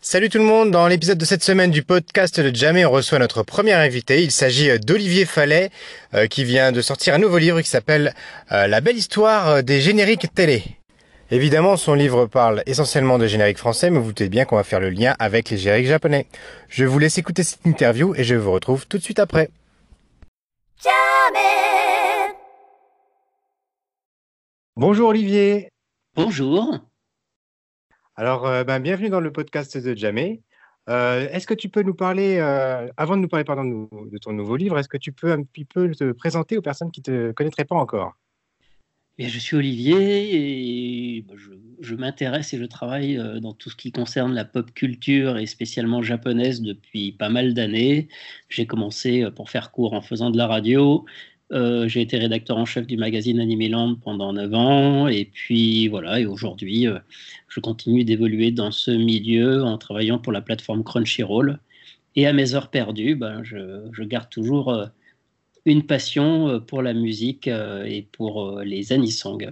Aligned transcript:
Salut 0.00 0.28
tout 0.28 0.38
le 0.38 0.44
monde, 0.44 0.70
dans 0.70 0.86
l'épisode 0.86 1.18
de 1.18 1.24
cette 1.24 1.42
semaine 1.42 1.72
du 1.72 1.82
podcast 1.82 2.38
de 2.38 2.54
Jamais, 2.54 2.84
on 2.86 2.90
reçoit 2.92 3.18
notre 3.18 3.42
premier 3.42 3.72
invité. 3.72 4.22
Il 4.22 4.30
s'agit 4.30 4.70
euh, 4.70 4.78
d'Olivier 4.78 5.24
Fallet, 5.24 5.70
euh, 6.14 6.28
qui 6.28 6.44
vient 6.44 6.70
de 6.70 6.80
sortir 6.80 7.14
un 7.14 7.18
nouveau 7.18 7.38
livre 7.38 7.60
qui 7.60 7.68
s'appelle 7.68 8.14
euh, 8.52 8.68
La 8.68 8.80
belle 8.80 8.96
histoire 8.96 9.64
des 9.64 9.80
génériques 9.80 10.32
télé. 10.32 10.62
Évidemment, 11.32 11.76
son 11.76 11.94
livre 11.94 12.26
parle 12.26 12.62
essentiellement 12.66 13.18
de 13.18 13.26
génériques 13.26 13.58
français, 13.58 13.90
mais 13.90 13.98
vous 13.98 14.06
doutez 14.06 14.28
bien 14.28 14.44
qu'on 14.44 14.54
va 14.54 14.62
faire 14.62 14.78
le 14.78 14.90
lien 14.90 15.16
avec 15.18 15.50
les 15.50 15.58
génériques 15.58 15.88
japonais. 15.88 16.26
Je 16.68 16.84
vous 16.84 17.00
laisse 17.00 17.18
écouter 17.18 17.42
cette 17.42 17.66
interview 17.66 18.14
et 18.14 18.22
je 18.22 18.36
vous 18.36 18.52
retrouve 18.52 18.86
tout 18.86 18.98
de 18.98 19.02
suite 19.02 19.18
après. 19.18 19.50
Jamais 20.80 22.36
Bonjour 24.76 25.08
Olivier. 25.08 25.70
Bonjour. 26.14 26.78
Alors, 28.18 28.48
euh, 28.48 28.64
ben, 28.64 28.80
bienvenue 28.80 29.10
dans 29.10 29.20
le 29.20 29.30
podcast 29.30 29.78
de 29.78 29.94
Jamais. 29.94 30.42
Euh, 30.88 31.28
est-ce 31.30 31.46
que 31.46 31.54
tu 31.54 31.68
peux 31.68 31.82
nous 31.82 31.94
parler, 31.94 32.38
euh, 32.38 32.88
avant 32.96 33.16
de 33.16 33.22
nous 33.22 33.28
parler 33.28 33.44
pardon, 33.44 33.88
de, 33.92 34.18
ton 34.18 34.32
nouveau 34.32 34.56
livre, 34.56 34.76
est-ce 34.76 34.88
que 34.88 34.96
tu 34.96 35.12
peux 35.12 35.30
un 35.30 35.44
petit 35.44 35.64
peu 35.64 35.88
te 35.92 36.10
présenter 36.10 36.58
aux 36.58 36.60
personnes 36.60 36.90
qui 36.90 37.00
ne 37.06 37.28
te 37.28 37.32
connaîtraient 37.32 37.64
pas 37.64 37.76
encore? 37.76 38.14
Eh 39.18 39.28
Je 39.28 39.38
suis 39.38 39.54
Olivier 39.54 41.16
et 41.16 41.22
bah, 41.22 41.34
je, 41.80 41.94
m'intéresse 41.94 42.52
et 42.52 42.58
je 42.58 42.64
travaille 42.64 43.22
dans 43.40 43.52
tout 43.52 43.70
ce 43.70 43.76
qui 43.76 43.92
concerne 43.92 44.34
la 44.34 44.44
pop 44.44 44.74
culture 44.74 45.38
et 45.38 45.46
spécialement 45.46 46.02
japonaise 46.02 46.60
depuis 46.60 47.12
pas 47.12 47.28
mal 47.28 47.54
d'années. 47.54 48.08
J'ai 48.48 48.66
commencé, 48.66 49.30
pour 49.36 49.48
faire 49.48 49.70
court, 49.70 49.92
en 49.92 50.02
faisant 50.02 50.30
de 50.30 50.38
la 50.38 50.48
radio. 50.48 51.04
Euh, 51.50 51.88
j'ai 51.88 52.02
été 52.02 52.18
rédacteur 52.18 52.58
en 52.58 52.66
chef 52.66 52.86
du 52.86 52.98
magazine 52.98 53.40
Animeland 53.40 53.96
pendant 53.96 54.32
9 54.32 54.54
ans. 54.54 55.08
Et 55.08 55.24
puis 55.24 55.88
voilà, 55.88 56.20
et 56.20 56.26
aujourd'hui, 56.26 56.86
euh, 56.86 56.98
je 57.48 57.60
continue 57.60 58.04
d'évoluer 58.04 58.50
dans 58.50 58.70
ce 58.70 58.90
milieu 58.90 59.62
en 59.64 59.78
travaillant 59.78 60.18
pour 60.18 60.32
la 60.32 60.42
plateforme 60.42 60.84
Crunchyroll. 60.84 61.58
Et 62.16 62.26
à 62.26 62.32
mes 62.32 62.54
heures 62.54 62.70
perdues, 62.70 63.14
ben, 63.14 63.42
je, 63.44 64.02
garde 64.02 64.28
toujours 64.28 64.70
euh, 64.70 64.86
une 65.64 65.84
passion 65.84 66.60
pour 66.60 66.82
la 66.82 66.92
musique 66.92 67.46
et 67.46 68.06
pour 68.12 68.60
les 68.60 68.92
anisong. 68.92 69.50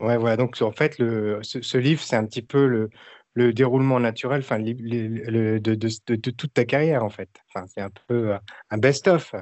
Ouais, 0.00 0.18
voilà. 0.18 0.36
Donc 0.36 0.60
en 0.60 0.72
fait, 0.72 0.98
le, 0.98 1.40
ce, 1.42 1.78
livre, 1.78 2.02
c'est 2.02 2.16
un 2.16 2.26
petit 2.26 2.42
peu 2.42 2.66
le, 2.66 2.90
le 3.34 3.52
déroulement 3.52 4.00
naturel 4.00 4.42
de, 4.42 5.58
de, 5.58 5.74
de, 5.74 6.30
toute 6.30 6.52
ta 6.52 6.64
carrière, 6.64 7.04
en 7.04 7.10
fait. 7.10 7.30
C'est 7.68 7.80
un 7.80 7.90
peu 8.08 8.34
un 8.70 8.78
best-of 8.78 9.34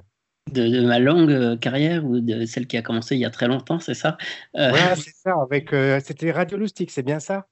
de, 0.50 0.80
ma 0.80 0.98
longue 0.98 1.32
euh, 1.32 1.56
carrière 1.56 2.04
ou 2.04 2.20
de 2.20 2.44
celle 2.46 2.66
qui 2.66 2.76
a 2.76 2.82
commencé 2.82 3.14
il 3.14 3.20
y 3.20 3.24
a 3.24 3.30
très 3.30 3.48
longtemps, 3.48 3.78
c'est 3.78 3.94
ça? 3.94 4.16
Euh, 4.56 4.70
c'est 4.96 5.14
ça. 5.14 5.34
Avec, 5.40 5.72
euh, 5.72 6.00
c'était 6.04 6.30
Radio 6.30 6.58
Loustic, 6.58 6.90
c'est 6.90 7.02
bien 7.02 7.20
ça? 7.20 7.46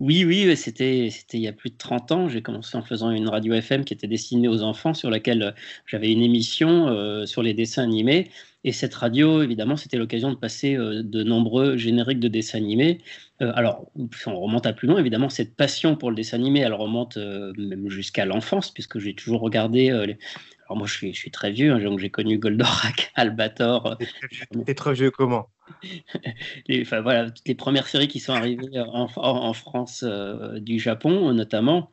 Oui, 0.00 0.24
oui, 0.24 0.56
c'était, 0.56 1.10
c'était 1.12 1.38
il 1.38 1.42
y 1.42 1.48
a 1.48 1.52
plus 1.52 1.70
de 1.70 1.76
30 1.76 2.10
ans. 2.10 2.28
J'ai 2.28 2.42
commencé 2.42 2.76
en 2.76 2.82
faisant 2.82 3.12
une 3.12 3.28
radio 3.28 3.54
FM 3.54 3.84
qui 3.84 3.94
était 3.94 4.08
destinée 4.08 4.48
aux 4.48 4.62
enfants, 4.62 4.94
sur 4.94 5.10
laquelle 5.10 5.54
j'avais 5.86 6.10
une 6.10 6.22
émission 6.22 7.24
sur 7.24 7.44
les 7.44 7.54
dessins 7.54 7.84
animés. 7.84 8.32
Et 8.64 8.72
cette 8.72 8.96
radio, 8.96 9.44
évidemment, 9.44 9.76
c'était 9.76 9.96
l'occasion 9.96 10.32
de 10.32 10.36
passer 10.36 10.74
de 10.74 11.22
nombreux 11.22 11.76
génériques 11.76 12.18
de 12.18 12.26
dessins 12.26 12.58
animés. 12.58 12.98
alors, 13.38 13.92
on 14.26 14.40
remonte 14.40 14.66
à 14.66 14.72
plus 14.72 14.88
loin, 14.88 14.98
évidemment, 14.98 15.28
cette 15.28 15.54
passion 15.54 15.94
pour 15.94 16.10
le 16.10 16.16
dessin 16.16 16.38
animé, 16.38 16.58
elle 16.58 16.74
remonte 16.74 17.16
même 17.16 17.88
jusqu'à 17.90 18.24
l'enfance, 18.24 18.72
puisque 18.72 18.98
j'ai 18.98 19.14
toujours 19.14 19.40
regardé 19.40 19.92
les, 20.04 20.18
alors 20.70 20.78
moi, 20.78 20.86
je 20.86 20.94
suis, 20.94 21.12
je 21.12 21.18
suis 21.18 21.32
très 21.32 21.50
vieux, 21.50 21.72
hein, 21.72 21.80
donc 21.80 21.98
j'ai 21.98 22.10
connu 22.10 22.38
Goldorak, 22.38 23.10
Albator. 23.16 23.98
T'es 24.64 24.74
trop 24.74 24.92
vieux 24.92 25.10
comment? 25.10 25.48
les, 26.68 26.82
enfin, 26.82 27.00
voilà, 27.00 27.28
toutes 27.28 27.48
les 27.48 27.56
premières 27.56 27.88
séries 27.88 28.06
qui 28.06 28.20
sont 28.20 28.34
arrivées 28.34 28.78
en, 28.78 29.08
en 29.16 29.52
France 29.52 30.04
euh, 30.06 30.60
du 30.60 30.78
Japon, 30.78 31.34
notamment. 31.34 31.90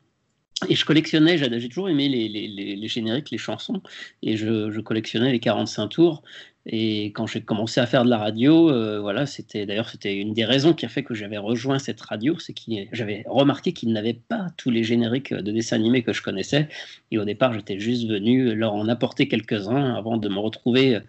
Et 0.69 0.75
je 0.75 0.85
collectionnais, 0.85 1.39
j'ai 1.39 1.69
toujours 1.69 1.89
aimé 1.89 2.07
les, 2.07 2.29
les, 2.29 2.75
les, 2.75 2.87
génériques, 2.87 3.31
les 3.31 3.39
chansons, 3.39 3.81
et 4.21 4.37
je, 4.37 4.69
je, 4.69 4.79
collectionnais 4.79 5.31
les 5.31 5.39
45 5.39 5.87
tours. 5.87 6.21
Et 6.69 7.05
quand 7.07 7.27
j'ai 7.27 7.41
commencé 7.41 7.79
à 7.79 7.85
faire 7.85 8.03
de 8.03 8.09
la 8.09 8.17
radio, 8.17 8.69
euh, 8.69 8.99
voilà, 8.99 9.25
c'était 9.25 9.65
d'ailleurs 9.65 9.87
c'était 9.87 10.17
une 10.17 10.33
des 10.33 10.43
raisons 10.43 10.73
qui 10.73 10.85
a 10.85 10.89
fait 10.89 11.01
que 11.01 11.13
j'avais 11.13 11.37
rejoint 11.37 11.79
cette 11.79 12.01
radio, 12.01 12.37
c'est 12.39 12.51
que 12.51 12.61
j'avais 12.91 13.23
remarqué 13.25 13.71
qu'ils 13.71 13.93
n'avaient 13.93 14.19
pas 14.27 14.47
tous 14.57 14.69
les 14.69 14.83
génériques 14.83 15.33
de 15.33 15.51
dessins 15.51 15.77
animés 15.77 16.03
que 16.03 16.11
je 16.11 16.21
connaissais. 16.21 16.67
Et 17.11 17.17
au 17.17 17.23
départ, 17.23 17.53
j'étais 17.53 17.79
juste 17.79 18.05
venu 18.09 18.53
leur 18.53 18.73
en 18.73 18.89
apporter 18.89 19.29
quelques-uns 19.29 19.95
avant 19.95 20.17
de 20.17 20.27
me 20.27 20.39
retrouver 20.39 20.99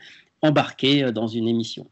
embarqué 0.43 1.11
dans 1.11 1.27
une 1.27 1.49
émission. 1.49 1.89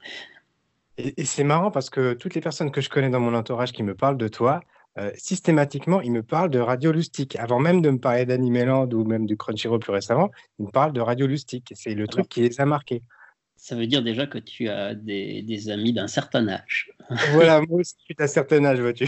Et, 0.97 1.25
c'est 1.25 1.45
marrant 1.45 1.73
parce 1.73 1.91
que 1.91 2.15
toutes 2.15 2.35
les 2.35 2.41
personnes 2.41 2.71
que 2.71 2.81
je 2.81 2.89
connais 2.89 3.11
dans 3.11 3.21
mon 3.21 3.35
entourage 3.35 3.73
qui 3.73 3.83
me 3.83 3.97
parlent 3.97 4.17
de 4.17 4.29
toi, 4.29 4.61
euh, 4.99 5.11
systématiquement, 5.17 6.01
ils 6.01 6.13
me 6.13 6.23
parlent 6.23 6.51
de 6.51 6.61
Radio 6.61 6.93
Lustique. 6.93 7.37
Avant 7.37 7.59
même 7.59 7.83
de 7.83 7.91
me 7.91 7.99
parler 7.99 8.25
d'Animeland 8.25 8.89
ou 8.93 9.05
même 9.05 9.27
du 9.27 9.37
Crunchyroll 9.37 9.81
plus 9.81 9.93
récemment, 9.93 10.31
ils 10.61 10.67
me 10.67 10.71
parlent 10.71 10.93
de 10.93 11.01
Radio 11.01 11.27
Lustique. 11.27 11.73
C'est 11.75 11.95
le 11.95 12.07
truc 12.07 12.29
qui 12.29 12.41
les 12.41 12.61
a 12.61 12.65
marqués 12.65 13.03
ça 13.57 13.75
veut 13.75 13.87
dire 13.87 14.03
déjà 14.03 14.27
que 14.27 14.39
tu 14.39 14.69
as 14.69 14.95
des, 14.95 15.71
amis 15.71 15.93
d'un 15.93 16.07
certain 16.07 16.47
âge. 16.47 16.93
Voilà, 17.33 17.61
moi 17.63 17.81
aussi, 17.81 17.95
je 17.99 18.05
suis 18.05 18.15
d'un 18.15 18.27
certain 18.27 18.65
âge, 18.65 18.81
vois-tu. 18.81 19.07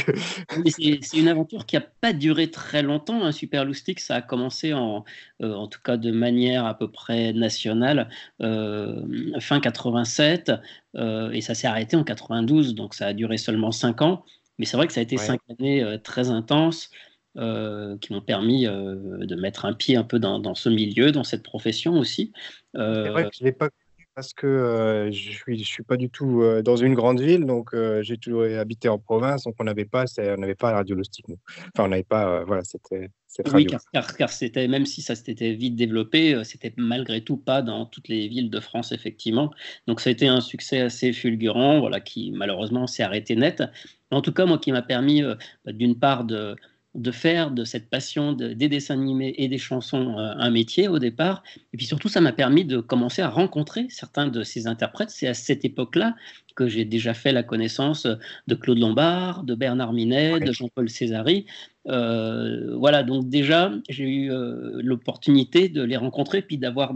c'est 0.66 1.16
une 1.18 1.28
aventure 1.28 1.66
qui 1.66 1.76
n'a 1.76 1.82
pas 2.00 2.12
duré 2.12 2.50
très 2.50 2.82
longtemps. 2.82 3.24
Un 3.24 3.32
Super 3.32 3.64
Loustic, 3.64 4.00
ça 4.00 4.16
a 4.16 4.22
commencé 4.22 4.72
en, 4.72 5.04
euh, 5.42 5.54
en 5.54 5.66
tout 5.66 5.80
cas 5.82 5.96
de 5.96 6.10
manière 6.10 6.64
à 6.64 6.76
peu 6.76 6.90
près 6.90 7.32
nationale, 7.32 8.08
euh, 8.40 9.02
fin 9.40 9.60
87, 9.60 10.52
euh, 10.96 11.30
et 11.30 11.40
ça 11.40 11.54
s'est 11.54 11.66
arrêté 11.66 11.96
en 11.96 12.04
92, 12.04 12.74
donc 12.74 12.94
ça 12.94 13.08
a 13.08 13.12
duré 13.12 13.36
seulement 13.36 13.72
5 13.72 14.02
ans. 14.02 14.24
Mais 14.58 14.64
c'est 14.64 14.76
vrai 14.76 14.86
que 14.86 14.92
ça 14.92 15.00
a 15.00 15.02
été 15.02 15.16
5 15.18 15.40
années 15.58 15.98
très 16.02 16.30
intenses. 16.30 16.90
qui 17.36 18.12
m'ont 18.12 18.20
permis 18.26 18.64
de 18.64 19.34
mettre 19.36 19.66
un 19.66 19.72
pied 19.72 19.94
un 19.96 20.02
peu 20.02 20.18
dans, 20.18 20.40
dans, 20.40 20.56
ce 20.56 20.68
milieu, 20.68 21.12
dans 21.12 21.22
cette 21.22 21.44
profession 21.44 21.92
aussi. 21.98 22.32
c'est 22.74 23.08
vrai 23.10 23.24
que 23.24 23.36
je 23.38 23.44
l'ai 23.44 23.52
pas 23.52 23.68
parce 24.18 24.34
que 24.34 25.10
je 25.12 25.30
suis 25.30 25.58
je 25.58 25.64
suis 25.64 25.84
pas 25.84 25.96
du 25.96 26.10
tout, 26.10 26.42
dans 26.64 26.74
une 26.74 26.94
grande 26.94 27.20
ville, 27.20 27.46
donc 27.46 27.70
j'ai 28.00 28.16
toujours 28.16 28.42
habité 28.42 28.88
en 28.88 28.98
province, 28.98 29.44
donc 29.44 29.54
on 29.60 29.64
n'avait 29.64 29.84
pas 29.84 30.06
on 30.18 30.38
n'avait 30.38 30.56
pas 30.56 30.72
Radio 30.72 30.96
Loustic, 30.96 31.28
nous. 31.28 31.38
Enfin, 31.72 31.84
on 31.84 31.88
n'avait 31.88 32.02
pas, 32.02 32.42
voilà, 32.42 32.64
c'était 32.64 33.10
Oui, 33.54 33.66
car 33.92 34.16
car 34.16 34.30
c'était 34.30 34.66
même 34.66 34.86
si 34.86 35.02
ça 35.02 35.14
s'était 35.14 35.52
vite 35.52 35.76
développé, 35.76 36.42
c'était 36.42 36.74
malgré 36.76 37.20
tout 37.22 37.36
pas 37.36 37.62
dans 37.62 37.86
toutes 37.86 38.08
les 38.08 38.26
villes 38.26 38.50
de 38.50 38.58
France, 38.58 38.90
effectivement. 38.90 39.52
Donc 39.86 40.00
ça 40.00 40.10
a 40.10 40.12
été 40.12 40.26
un 40.26 40.40
succès 40.40 40.80
assez 40.80 41.12
fulgurant, 41.12 41.78
voilà, 41.78 42.00
qui 42.00 42.32
malheureusement 42.32 42.88
s'est 42.88 43.04
arrêté 43.04 43.36
net. 43.36 43.62
En 44.10 44.20
tout 44.20 44.32
cas, 44.32 44.46
moi, 44.46 44.58
qui 44.58 44.72
m'a 44.72 44.82
permis, 44.82 45.22
bah, 45.22 45.72
d'une 45.72 45.96
part 45.96 46.24
de 46.24 46.56
de 46.98 47.10
faire 47.12 47.50
de 47.50 47.64
cette 47.64 47.88
passion 47.88 48.32
des 48.32 48.68
dessins 48.68 48.94
animés 48.94 49.34
et 49.38 49.48
des 49.48 49.58
chansons 49.58 50.18
euh, 50.18 50.32
un 50.36 50.50
métier 50.50 50.88
au 50.88 50.98
départ. 50.98 51.42
Et 51.72 51.76
puis 51.76 51.86
surtout, 51.86 52.08
ça 52.08 52.20
m'a 52.20 52.32
permis 52.32 52.64
de 52.64 52.80
commencer 52.80 53.22
à 53.22 53.28
rencontrer 53.28 53.86
certains 53.88 54.26
de 54.26 54.42
ces 54.42 54.66
interprètes. 54.66 55.10
C'est 55.10 55.28
à 55.28 55.34
cette 55.34 55.64
époque-là 55.64 56.14
que 56.56 56.66
j'ai 56.66 56.84
déjà 56.84 57.14
fait 57.14 57.32
la 57.32 57.44
connaissance 57.44 58.06
de 58.48 58.54
Claude 58.56 58.78
Lombard, 58.78 59.44
de 59.44 59.54
Bernard 59.54 59.92
Minet, 59.92 60.40
de 60.40 60.50
Jean-Paul 60.50 60.90
Césari. 60.90 61.46
Euh, 61.88 62.76
voilà, 62.76 63.04
donc 63.04 63.28
déjà, 63.28 63.72
j'ai 63.88 64.08
eu 64.08 64.32
euh, 64.32 64.80
l'opportunité 64.82 65.68
de 65.68 65.82
les 65.82 65.96
rencontrer, 65.96 66.42
puis 66.42 66.58
d'avoir 66.58 66.92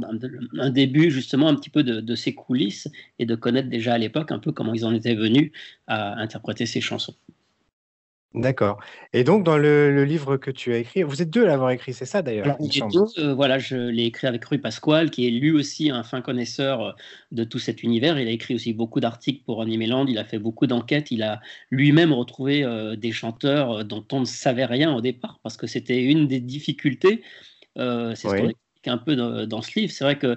un, 0.58 0.70
début 0.70 1.12
justement 1.12 1.48
un 1.48 1.54
petit 1.54 1.70
peu 1.70 1.84
de, 1.84 2.00
de 2.00 2.14
ces 2.16 2.34
coulisses 2.34 2.88
et 3.20 3.24
de 3.24 3.34
connaître 3.36 3.68
déjà 3.68 3.94
à 3.94 3.98
l'époque 3.98 4.32
un 4.32 4.40
peu 4.40 4.50
comment 4.50 4.74
ils 4.74 4.84
en 4.84 4.92
étaient 4.92 5.14
venus 5.14 5.52
à 5.86 6.18
interpréter 6.20 6.66
ces 6.66 6.80
chansons. 6.80 7.14
D'accord 8.34 8.80
et 9.12 9.24
donc 9.24 9.44
dans 9.44 9.58
le 9.58 10.04
livre 10.04 10.36
que 10.36 10.50
tu 10.50 10.72
as 10.72 10.78
écrit 10.78 11.02
vous 11.02 11.20
êtes 11.22 11.30
deux 11.30 11.44
à 11.44 11.46
l'avoir 11.46 11.70
écrit, 11.70 11.92
c'est 11.92 12.06
ça 12.06 12.22
d'ailleurs, 12.22 12.56
euh, 13.18 13.34
voilà, 13.34 13.58
je 13.58 13.76
l'ai 13.76 14.04
écrit 14.04 14.26
avec 14.26 14.44
Rui 14.44 14.58
Pasquale, 14.58 15.10
qui 15.10 15.26
est 15.26 15.30
lui 15.30 15.50
aussi 15.50 15.90
un 15.90 16.02
fin 16.02 16.20
connaisseur, 16.20 16.80
euh, 16.82 16.92
de 17.30 17.44
tout 17.44 17.58
cet 17.58 17.82
univers. 17.82 18.18
Il 18.18 18.28
a 18.28 18.30
écrit 18.30 18.54
aussi 18.54 18.72
beaucoup 18.72 19.00
d'articles 19.00 19.42
pour 19.44 19.62
Animeland, 19.62 20.06
il 20.06 20.18
a 20.18 20.24
fait 20.24 20.38
beaucoup 20.38 20.66
d'enquêtes, 20.66 21.10
il 21.10 21.22
a 21.22 21.40
lui-même 21.70 22.12
retrouvé, 22.12 22.64
euh, 22.64 22.96
des 22.96 23.12
chanteurs, 23.12 23.84
dont 23.84 24.04
on 24.12 24.20
ne 24.20 24.24
savait 24.24 24.64
rien 24.64 24.94
au 24.94 25.00
départ, 25.00 25.40
parce 25.42 25.56
que 25.56 25.66
c'était 25.66 26.02
une 26.02 26.26
des 26.26 26.40
difficultés, 26.40 27.22
c'est 27.76 28.16
ce 28.16 28.28
qu'on 28.28 28.48
explique 28.48 28.88
un 28.88 28.98
peu 28.98 29.16
dans 29.16 29.62
ce 29.62 29.78
livre. 29.78 29.92
C'est 29.92 30.04
vrai 30.04 30.18
que 30.18 30.36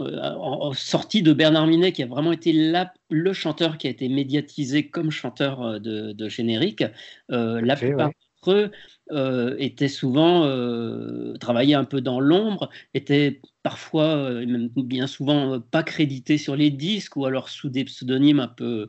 euh, 0.00 0.34
en, 0.36 0.72
sortie 0.72 1.22
de 1.22 1.34
Bernard 1.34 1.66
Minet, 1.66 1.92
qui 1.92 2.02
a 2.02 2.06
vraiment 2.06 2.32
été 2.32 2.72
le 3.10 3.32
chanteur 3.34 3.76
qui 3.76 3.86
a 3.86 3.90
été 3.90 4.08
médiatisé 4.08 4.88
comme 4.88 5.10
chanteur 5.10 5.62
euh, 5.62 5.78
de, 5.78 6.28
générique. 6.28 6.84
Euh, 7.30 7.60
la 7.60 7.76
plupart 7.76 8.08
d'entre 8.08 8.56
eux 8.56 8.70
euh, 9.12 9.54
étaient 9.58 9.88
souvent 9.88 10.44
euh, 10.46 11.34
un 11.42 11.84
peu 11.84 12.00
dans 12.00 12.20
l'ombre, 12.20 12.70
étaient 12.94 13.40
parfois, 13.62 14.30
même 14.44 14.68
bien 14.74 15.06
souvent, 15.06 15.60
pas 15.60 15.82
crédités 15.84 16.36
sur 16.38 16.56
les 16.56 16.70
disques 16.70 17.16
ou 17.16 17.26
alors 17.26 17.48
sous 17.48 17.68
des 17.68 17.84
pseudonymes 17.84 18.40
un 18.40 18.48
peu, 18.48 18.86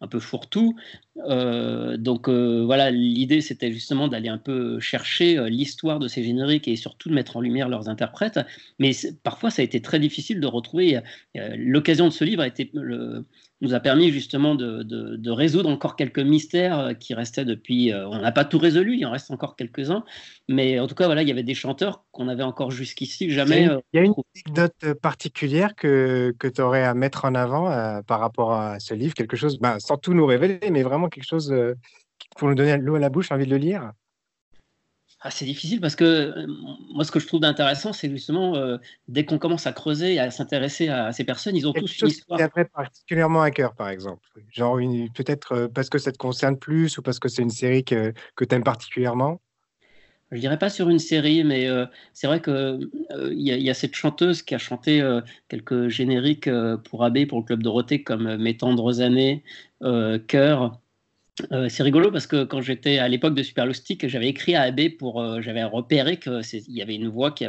un 0.00 0.08
peu 0.08 0.18
fourre-tout. 0.18 0.74
donc 1.16 2.28
voilà, 2.28 2.90
l'idée 2.90 3.40
c'était 3.40 3.70
justement 3.72 4.08
d'aller 4.08 4.28
un 4.28 4.38
peu 4.38 4.80
chercher 4.80 5.48
l'histoire 5.48 6.00
de 6.00 6.08
ces 6.08 6.24
génériques 6.24 6.66
et 6.66 6.74
surtout 6.74 7.08
de 7.08 7.14
mettre 7.14 7.36
en 7.36 7.40
lumière 7.40 7.68
leurs 7.68 7.88
interprètes. 7.88 8.40
Mais 8.80 8.90
parfois 9.22 9.50
ça 9.50 9.62
a 9.62 9.64
été 9.64 9.80
très 9.80 10.00
difficile 10.00 10.40
de 10.40 10.46
retrouver. 10.48 10.98
L'occasion 11.56 12.08
de 12.08 12.12
ce 12.12 12.24
livre 12.24 12.42
a 12.42 12.48
été 12.48 12.68
nous 13.60 13.74
a 13.74 13.80
permis 13.80 14.10
justement 14.10 14.54
de, 14.54 14.82
de, 14.82 15.30
résoudre 15.30 15.68
encore 15.68 15.96
quelques 15.96 16.18
mystères 16.18 16.92
qui 16.98 17.14
restaient 17.14 17.44
depuis. 17.44 17.92
on 17.94 18.18
n'a 18.18 18.32
pas 18.32 18.44
tout 18.44 18.58
résolu, 18.58 18.96
il 18.96 19.06
en 19.06 19.10
reste 19.10 19.30
encore 19.30 19.56
quelques 19.56 19.76
quelques-uns. 19.76 20.04
Mais 20.48 20.78
en 20.78 20.86
tout 20.86 20.94
cas, 20.94 21.06
voilà, 21.06 21.22
il 21.22 21.28
y 21.28 21.32
avait 21.32 21.42
des 21.42 21.54
chanteurs 21.54 22.04
qu'on 22.12 22.28
avait 22.28 22.42
encore 22.42 22.70
jusqu'ici 22.70 23.30
jamais. 23.30 23.68
Il 23.92 23.96
y 23.96 23.98
a 23.98 24.02
une, 24.02 24.14
anecdote 24.34 24.94
particulière 25.00 25.74
que, 25.74 26.34
que 26.38 26.48
tu 26.48 26.60
aurais 26.60 26.84
à 26.84 26.94
mettre 26.94 27.24
en 27.24 27.34
avant 27.34 28.02
par 28.02 28.20
rapport 28.20 28.52
à 28.52 28.78
ce 28.78 28.94
livre, 28.94 29.14
quelque 29.14 29.36
chose, 29.36 29.58
bah, 29.58 29.76
sans 29.78 29.96
tout 29.96 30.14
nous 30.14 30.26
révéler, 30.26 30.60
mais 30.70 30.82
vraiment 30.82 31.08
quelque 31.08 31.26
chose 31.26 31.54
pour 32.36 32.48
nous 32.48 32.54
donner 32.54 32.76
l'eau 32.76 32.96
à 32.96 33.00
la 33.00 33.08
bouche, 33.08 33.32
envie 33.32 33.46
de 33.46 33.50
le 33.50 33.56
lire? 33.56 33.92
Ah, 35.26 35.30
c'est 35.32 35.44
difficile 35.44 35.80
parce 35.80 35.96
que 35.96 36.04
euh, 36.04 36.46
moi, 36.94 37.04
ce 37.04 37.10
que 37.10 37.18
je 37.18 37.26
trouve 37.26 37.40
d'intéressant, 37.40 37.92
c'est 37.92 38.08
justement 38.08 38.54
euh, 38.54 38.76
dès 39.08 39.24
qu'on 39.24 39.38
commence 39.38 39.66
à 39.66 39.72
creuser 39.72 40.14
et 40.14 40.18
à 40.20 40.30
s'intéresser 40.30 40.88
à 40.88 41.10
ces 41.10 41.24
personnes, 41.24 41.56
ils 41.56 41.66
ont 41.66 41.72
tous 41.72 42.00
une 42.00 42.08
histoire. 42.08 42.38
Qui 42.38 42.64
particulièrement 42.72 43.42
à 43.42 43.50
cœur, 43.50 43.74
par 43.74 43.88
exemple. 43.88 44.22
Genre, 44.52 44.78
peut-être 45.14 45.52
euh, 45.52 45.68
parce 45.68 45.90
que 45.90 45.98
ça 45.98 46.12
te 46.12 46.16
concerne 46.16 46.56
plus 46.56 46.96
ou 46.98 47.02
parce 47.02 47.18
que 47.18 47.28
c'est 47.28 47.42
une 47.42 47.50
série 47.50 47.82
que, 47.82 48.12
que 48.36 48.44
tu 48.44 48.54
aimes 48.54 48.62
particulièrement? 48.62 49.40
Je 50.30 50.38
dirais 50.38 50.58
pas 50.58 50.70
sur 50.70 50.90
une 50.90 51.00
série, 51.00 51.42
mais 51.42 51.68
c'est 52.12 52.26
vrai 52.26 52.42
qu'il 52.42 52.90
il 53.30 53.42
y, 53.42 53.70
a 53.70 53.74
cette 53.74 53.94
chanteuse 53.94 54.42
qui 54.42 54.56
a 54.56 54.58
chanté 54.58 55.00
quelques 55.48 55.86
génériques 55.86 56.50
pour 56.84 57.04
AB, 57.04 57.26
pour 57.28 57.38
le 57.38 57.44
Club 57.44 57.62
Dorothée, 57.62 58.02
comme 58.02 58.36
Mes 58.36 58.56
tendres 58.56 59.00
années, 59.00 59.44
Cœur, 60.26 60.80
euh, 61.52 61.68
c'est 61.68 61.82
rigolo 61.82 62.10
parce 62.10 62.26
que 62.26 62.44
quand 62.44 62.62
j'étais 62.62 62.98
à 62.98 63.08
l'époque 63.08 63.34
de 63.34 63.42
Superloustic, 63.42 64.08
j'avais 64.08 64.28
écrit 64.28 64.54
à 64.54 64.62
AB 64.62 64.96
pour, 64.98 65.20
euh, 65.20 65.40
j'avais 65.42 65.64
repéré 65.64 66.18
qu'il 66.18 66.42
y 66.68 66.82
avait 66.82 66.94
une 66.94 67.08
voix 67.08 67.30
qui 67.30 67.44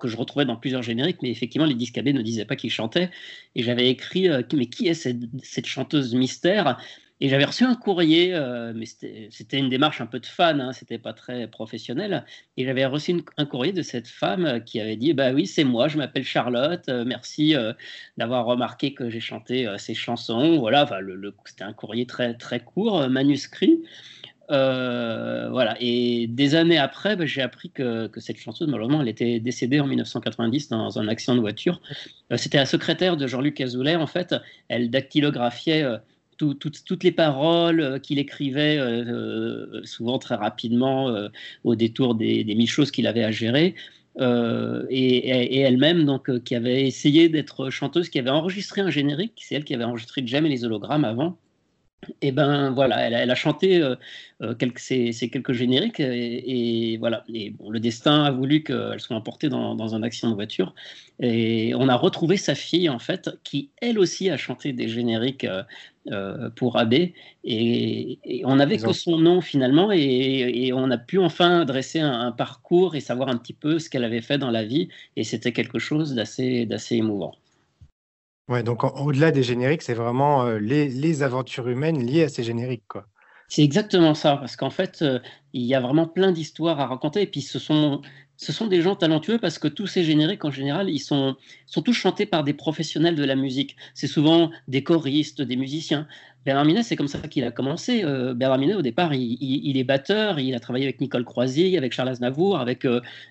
que 0.00 0.08
je 0.08 0.16
retrouvais 0.16 0.44
dans 0.44 0.56
plusieurs 0.56 0.82
génériques, 0.82 1.18
mais 1.22 1.30
effectivement, 1.30 1.66
les 1.66 1.74
disques 1.74 1.98
AB 1.98 2.08
ne 2.08 2.22
disaient 2.22 2.44
pas 2.44 2.56
qu'il 2.56 2.70
chantait. 2.70 3.10
Et 3.54 3.62
j'avais 3.62 3.88
écrit, 3.90 4.28
euh, 4.28 4.42
mais 4.54 4.66
qui 4.66 4.88
est 4.88 4.94
cette 4.94 5.66
chanteuse 5.66 6.14
mystère? 6.14 6.78
Et 7.24 7.28
j'avais 7.30 7.46
reçu 7.46 7.64
un 7.64 7.74
courrier, 7.74 8.34
euh, 8.34 8.74
mais 8.76 8.84
c'était 8.84 9.58
une 9.58 9.70
démarche 9.70 10.02
un 10.02 10.06
peu 10.06 10.20
de 10.20 10.26
fan, 10.26 10.60
hein, 10.60 10.74
c'était 10.74 10.98
pas 10.98 11.14
très 11.14 11.46
professionnel. 11.46 12.26
Et 12.58 12.66
j'avais 12.66 12.84
reçu 12.84 13.24
un 13.38 13.46
courrier 13.46 13.72
de 13.72 13.80
cette 13.80 14.08
femme 14.08 14.62
qui 14.62 14.78
avait 14.78 14.96
dit 14.96 15.14
Bah 15.14 15.32
oui, 15.32 15.46
c'est 15.46 15.64
moi, 15.64 15.88
je 15.88 15.96
m'appelle 15.96 16.24
Charlotte, 16.24 16.86
euh, 16.90 17.02
merci 17.06 17.56
euh, 17.56 17.72
d'avoir 18.18 18.44
remarqué 18.44 18.92
que 18.92 19.08
j'ai 19.08 19.20
chanté 19.20 19.66
ces 19.78 19.94
chansons. 19.94 20.58
Voilà, 20.58 20.86
c'était 21.46 21.64
un 21.64 21.72
courrier 21.72 22.04
très, 22.04 22.34
très 22.34 22.60
court, 22.60 23.08
manuscrit. 23.08 23.80
voilà, 24.50 25.78
et 25.80 26.26
des 26.26 26.54
années 26.56 26.76
après, 26.76 27.16
bah, 27.16 27.24
j'ai 27.24 27.40
appris 27.40 27.70
que, 27.70 28.06
que, 28.08 28.20
cette 28.20 28.36
chanteuse, 28.36 28.68
malheureusement, 28.68 29.00
elle 29.00 29.08
était 29.08 29.40
décédée 29.40 29.80
en 29.80 29.86
1990 29.86 30.68
dans 30.68 30.98
un 30.98 31.08
accident 31.08 31.36
de 31.36 31.40
voiture. 31.40 31.80
c'était 32.36 32.58
la 32.58 32.66
secrétaire 32.66 33.16
de 33.16 33.26
Jean-Luc 33.26 33.62
Azoulay, 33.62 33.96
en 33.96 34.06
fait. 34.06 34.34
Elle 34.68 34.90
dactylographiait 34.90 35.86
toutes 36.36 37.04
les 37.04 37.12
paroles 37.12 37.80
euh, 37.80 37.98
qu'il 37.98 38.18
écrivait, 38.18 38.78
euh, 38.78 39.04
euh, 39.04 39.84
souvent 39.84 40.18
très 40.18 40.34
rapidement, 40.34 41.14
au 41.64 41.74
détour 41.74 42.14
des, 42.14 42.44
mille 42.44 42.68
choses 42.68 42.90
qu'il 42.90 43.06
avait 43.06 43.24
à 43.24 43.30
gérer. 43.30 43.74
et, 44.20 45.60
elle-même, 45.60 46.04
donc, 46.04 46.42
qui 46.44 46.54
avait 46.54 46.86
essayé 46.86 47.28
d'être 47.28 47.70
chanteuse, 47.70 48.08
qui 48.08 48.18
avait 48.18 48.30
enregistré 48.30 48.80
un 48.80 48.90
générique, 48.90 49.40
c'est 49.44 49.54
elle 49.54 49.64
qui 49.64 49.74
avait 49.74 49.84
enregistré 49.84 50.22
Jam 50.26 50.46
et 50.46 50.48
les 50.48 50.64
hologrammes 50.64 51.04
avant, 51.04 51.38
et 52.20 52.32
ben 52.32 52.70
voilà, 52.70 53.00
elle, 53.08 53.30
a 53.30 53.34
chanté 53.34 53.80
euh, 53.80 53.96
euh, 54.42 54.54
quelques, 54.54 54.78
ces, 54.78 55.12
quelques 55.30 55.52
génériques 55.52 56.00
et, 56.00 56.96
voilà. 56.98 57.24
Et 57.32 57.50
bon, 57.50 57.70
le 57.70 57.80
destin 57.80 58.24
a 58.24 58.30
voulu 58.30 58.62
qu'elle 58.62 59.00
soit 59.00 59.16
emportée 59.16 59.48
dans, 59.48 59.94
un 59.94 60.02
accident 60.02 60.30
de 60.30 60.34
voiture. 60.34 60.74
Et 61.20 61.74
on 61.76 61.88
a 61.88 61.94
retrouvé 61.96 62.36
sa 62.36 62.54
fille 62.54 62.88
en 62.88 62.98
fait, 62.98 63.30
qui 63.44 63.70
elle 63.80 63.98
aussi 63.98 64.30
a 64.30 64.36
chanté 64.36 64.72
des 64.72 64.88
génériques 64.88 65.46
euh, 66.12 66.50
pour 66.50 66.76
AB. 66.76 66.94
Et, 67.44 68.42
on 68.44 68.56
n'avait 68.56 68.78
que 68.78 68.92
son 68.92 69.18
nom 69.18 69.40
finalement 69.40 69.90
et, 69.92 70.72
on 70.74 70.90
a 70.90 70.98
pu 70.98 71.18
enfin 71.18 71.64
dresser 71.64 72.00
un, 72.00 72.32
parcours 72.32 72.96
et 72.96 73.00
savoir 73.00 73.28
un 73.28 73.36
petit 73.36 73.54
peu 73.54 73.78
ce 73.78 73.88
qu'elle 73.88 74.04
avait 74.04 74.20
fait 74.20 74.38
dans 74.38 74.50
la 74.50 74.64
vie. 74.64 74.88
Et 75.16 75.24
c'était 75.24 75.52
quelque 75.52 75.78
chose 75.78 76.14
d'assez 76.14 76.66
émouvant. 76.90 77.34
Ouais, 78.48 78.62
donc 78.62 78.84
au-delà 78.84 79.30
des 79.30 79.42
génériques, 79.42 79.82
c'est 79.82 79.94
vraiment 79.94 80.44
euh, 80.44 80.58
les, 80.58 81.22
aventures 81.22 81.66
humaines 81.68 82.04
liées 82.04 82.24
à 82.24 82.28
ces 82.28 82.42
génériques, 82.42 82.86
quoi. 82.88 83.06
C'est 83.48 83.62
exactement 83.62 84.14
ça, 84.14 84.36
parce 84.36 84.56
qu'en 84.56 84.70
fait, 84.70 85.00
euh, 85.02 85.18
il 85.52 85.62
y 85.62 85.74
a 85.74 85.80
vraiment 85.80 86.06
plein 86.06 86.32
d'histoires 86.32 86.80
à 86.80 86.86
raconter, 86.86 87.22
et 87.22 87.26
puis 87.26 87.40
ce 87.40 87.58
sont, 87.58 88.02
ce 88.36 88.52
sont 88.52 88.66
des 88.66 88.82
gens 88.82 88.96
talentueux 88.96 89.38
parce 89.38 89.58
que 89.58 89.68
tous 89.68 89.86
ces 89.86 90.02
génériques, 90.02 90.44
en 90.44 90.50
général, 90.50 90.90
ils 90.90 90.98
sont, 90.98 91.36
sont 91.66 91.82
tous 91.82 91.92
chantés 91.92 92.26
par 92.26 92.42
des 92.42 92.52
professionnels 92.52 93.14
de 93.14 93.24
la 93.24 93.36
musique. 93.36 93.76
C'est 93.94 94.06
souvent 94.06 94.50
des 94.66 94.82
choristes, 94.82 95.40
des 95.40 95.56
musiciens. 95.56 96.06
Bernard 96.44 96.64
Minet, 96.64 96.82
c'est 96.82 96.96
comme 96.96 97.08
ça 97.08 97.20
qu'il 97.20 97.44
a 97.44 97.50
commencé. 97.50 98.02
Euh, 98.02 98.34
Bernard 98.34 98.58
Minet, 98.58 98.74
au 98.74 98.82
départ, 98.82 99.14
il, 99.14 99.76
est 99.76 99.84
batteur, 99.84 100.38
il 100.40 100.54
a 100.54 100.60
travaillé 100.60 100.84
avec 100.84 101.00
Nicole 101.00 101.24
Croisier, 101.24 101.78
avec 101.78 101.92
Charles 101.92 102.08
Aznavour, 102.08 102.58
avec 102.58 102.86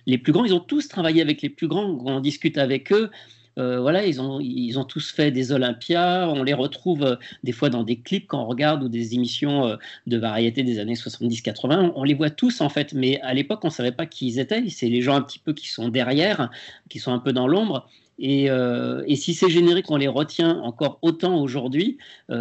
les 0.05 0.17
plus 0.17 0.31
grands. 0.31 0.45
Ils 0.45 0.53
ont 0.53 0.59
tous 0.59 0.87
travaillé 0.87 1.21
avec 1.21 1.41
les 1.41 1.49
plus 1.49 1.67
grands, 1.67 1.99
on 2.05 2.19
discute 2.19 2.57
avec 2.57 2.91
eux. 2.91 3.11
Euh, 3.59 3.79
voilà, 3.79 4.05
ils 4.05 4.19
ont, 4.21 4.39
ils 4.39 4.77
ont 4.79 4.83
tous 4.83 5.11
fait 5.11 5.31
des 5.31 5.51
Olympias. 5.51 6.27
On 6.27 6.43
les 6.43 6.53
retrouve 6.53 7.03
euh, 7.03 7.15
des 7.43 7.51
fois 7.51 7.69
dans 7.69 7.83
des 7.83 7.99
clips 7.99 8.27
quand 8.27 8.41
on 8.41 8.47
regarde 8.47 8.83
ou 8.83 8.89
des 8.89 9.13
émissions 9.13 9.67
euh, 9.67 9.75
de 10.07 10.17
variété 10.17 10.63
des 10.63 10.79
années 10.79 10.95
70-80. 10.95 11.93
On, 11.95 12.03
les 12.03 12.13
voit 12.13 12.29
tous 12.29 12.61
en 12.61 12.69
fait, 12.69 12.93
mais 12.93 13.21
à 13.21 13.33
l'époque, 13.33 13.59
on 13.63 13.67
ne 13.67 13.73
savait 13.73 13.91
pas 13.91 14.05
qui 14.05 14.27
ils 14.27 14.39
étaient. 14.39 14.67
C'est 14.69 14.89
les 14.89 15.01
gens 15.01 15.15
un 15.15 15.21
petit 15.21 15.39
peu 15.39 15.53
qui 15.53 15.67
sont 15.67 15.89
derrière, 15.89 16.49
qui 16.89 16.99
sont 16.99 17.13
un 17.13 17.19
peu 17.19 17.33
dans 17.33 17.47
l'ombre. 17.47 17.87
Et, 18.19 18.47
si 19.15 19.33
ces 19.33 19.49
génériques, 19.49 19.89
on 19.89 19.97
les 19.97 20.07
retient 20.07 20.59
encore 20.61 20.99
autant 21.01 21.41
aujourd'hui, 21.41 21.97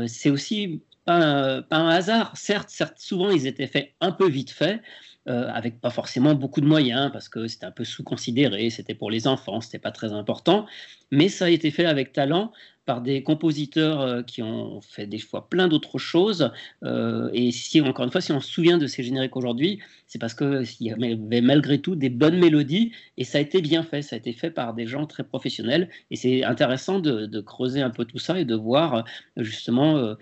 c'est 0.06 0.30
aussi 0.30 0.80
pas 1.06 1.62
pas 1.62 1.76
un 1.78 1.88
hasard. 1.88 2.36
Certes, 2.36 2.68
certes, 2.70 2.98
souvent, 2.98 3.30
ils 3.30 3.46
étaient 3.46 3.66
faits 3.66 3.94
un 4.00 4.12
peu 4.12 4.28
vite 4.28 4.50
fait. 4.50 4.80
Euh, 5.28 5.48
avec 5.52 5.80
pas 5.80 5.90
forcément 5.90 6.34
beaucoup 6.34 6.60
de 6.60 6.66
moyens 6.66 7.12
parce 7.12 7.28
que 7.28 7.46
c'était 7.46 7.66
un 7.66 7.70
peu 7.70 7.84
sous-considéré, 7.84 8.70
c'était 8.70 8.94
pour 8.96 9.08
les 9.08 9.28
enfants, 9.28 9.60
c'était 9.60 9.78
pas 9.78 9.92
très 9.92 10.12
important, 10.12 10.66
mais 11.12 11.28
ça 11.28 11.44
a 11.44 11.48
été 11.48 11.70
fait 11.70 11.84
avec 11.84 12.12
talent 12.12 12.50
par 12.86 13.00
des 13.02 13.22
compositeurs 13.22 14.00
euh, 14.00 14.22
qui 14.22 14.42
ont 14.42 14.80
fait 14.80 15.06
des 15.06 15.20
fois 15.20 15.48
plein 15.48 15.68
d'autres 15.68 15.98
choses. 15.98 16.50
Euh, 16.82 17.30
et 17.32 17.52
si, 17.52 17.80
encore 17.80 18.04
une 18.04 18.10
fois, 18.10 18.20
si 18.20 18.32
on 18.32 18.40
se 18.40 18.50
souvient 18.50 18.78
de 18.78 18.88
ces 18.88 19.04
génériques 19.04 19.36
aujourd'hui, 19.36 19.78
c'est 20.08 20.18
parce 20.18 20.34
qu'il 20.34 20.66
y 20.80 20.90
avait 20.90 21.40
malgré 21.40 21.80
tout 21.80 21.94
des 21.94 22.10
bonnes 22.10 22.40
mélodies 22.40 22.90
et 23.16 23.22
ça 23.22 23.38
a 23.38 23.40
été 23.42 23.62
bien 23.62 23.84
fait. 23.84 24.02
Ça 24.02 24.16
a 24.16 24.18
été 24.18 24.32
fait 24.32 24.50
par 24.50 24.74
des 24.74 24.88
gens 24.88 25.06
très 25.06 25.22
professionnels. 25.22 25.88
Et 26.10 26.16
c'est 26.16 26.42
intéressant 26.42 26.98
de, 26.98 27.40
creuser 27.40 27.80
un 27.80 27.90
peu 27.90 28.04
tout 28.04 28.18
ça 28.18 28.40
et 28.40 28.44
de 28.44 28.56
voir 28.56 29.04
justement 29.36 30.16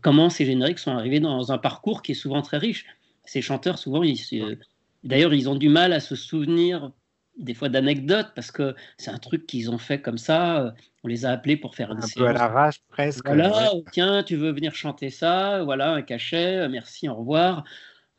comment 0.00 0.30
ces 0.30 0.46
génériques 0.46 0.78
sont 0.78 0.92
arrivés 0.92 1.20
dans 1.20 1.52
un 1.52 1.58
parcours 1.58 2.02
qui 2.02 2.12
est 2.12 2.14
souvent 2.14 2.42
très 2.42 2.58
riche 2.58 2.86
ces 3.28 3.42
chanteurs, 3.42 3.78
souvent, 3.78 4.02
d'ailleurs, 5.04 5.34
ils 5.34 5.48
ont 5.48 5.54
du 5.54 5.68
mal 5.68 5.92
à 5.92 6.00
se 6.00 6.16
souvenir 6.16 6.90
des 7.38 7.54
fois 7.54 7.68
d'anecdotes 7.68 8.32
parce 8.34 8.50
que 8.50 8.74
c'est 8.96 9.10
un 9.10 9.18
truc 9.18 9.46
qu'ils 9.46 9.70
ont 9.70 9.78
fait 9.78 10.00
comme 10.00 10.18
ça. 10.18 10.62
Euh, 10.62 10.70
on 11.04 11.08
les 11.08 11.24
a 11.24 11.30
appelés 11.30 11.56
pour 11.56 11.76
faire 11.76 11.92
un 11.92 12.00
peu 12.16 12.26
à 12.26 12.32
l'arrache 12.32 12.80
presque. 12.88 13.24
Voilà, 13.24 13.70
tiens, 13.92 14.22
tu 14.24 14.34
veux 14.34 14.50
venir 14.50 14.74
chanter 14.74 15.10
ça 15.10 15.62
Voilà, 15.62 15.92
un 15.92 16.02
cachet, 16.02 16.68
merci, 16.68 17.08
au 17.08 17.14
revoir. 17.14 17.64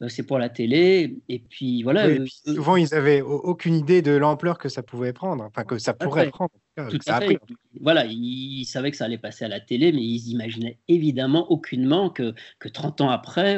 Euh, 0.02 0.08
c'est 0.08 0.24
pour 0.24 0.40
la 0.40 0.50
télé. 0.50 1.18
Et 1.28 1.40
puis 1.40 1.84
voilà. 1.84 2.08
Euh, 2.08 2.26
souvent, 2.46 2.76
ils 2.78 2.90
n'avaient 2.92 3.22
aucune 3.22 3.76
idée 3.76 4.02
de 4.02 4.12
l'ampleur 4.12 4.58
que 4.58 4.70
ça 4.70 4.82
pouvait 4.82 5.14
prendre, 5.14 5.44
enfin 5.44 5.64
que 5.64 5.78
ça 5.78 5.94
pourrait 5.94 6.30
prendre. 6.30 6.52
Tout 6.90 6.98
à 7.08 7.20
fait. 7.20 7.38
Voilà, 7.82 8.06
ils 8.06 8.64
savaient 8.64 8.92
que 8.92 8.96
ça 8.96 9.04
allait 9.04 9.18
passer 9.18 9.44
à 9.44 9.50
la 9.50 9.60
télé, 9.60 9.92
mais 9.92 10.02
ils 10.02 10.30
imaginaient 10.30 10.78
évidemment 10.88 11.52
aucunement 11.52 12.10
que, 12.10 12.34
que 12.58 12.70
30 12.70 13.02
ans 13.02 13.10
après, 13.10 13.58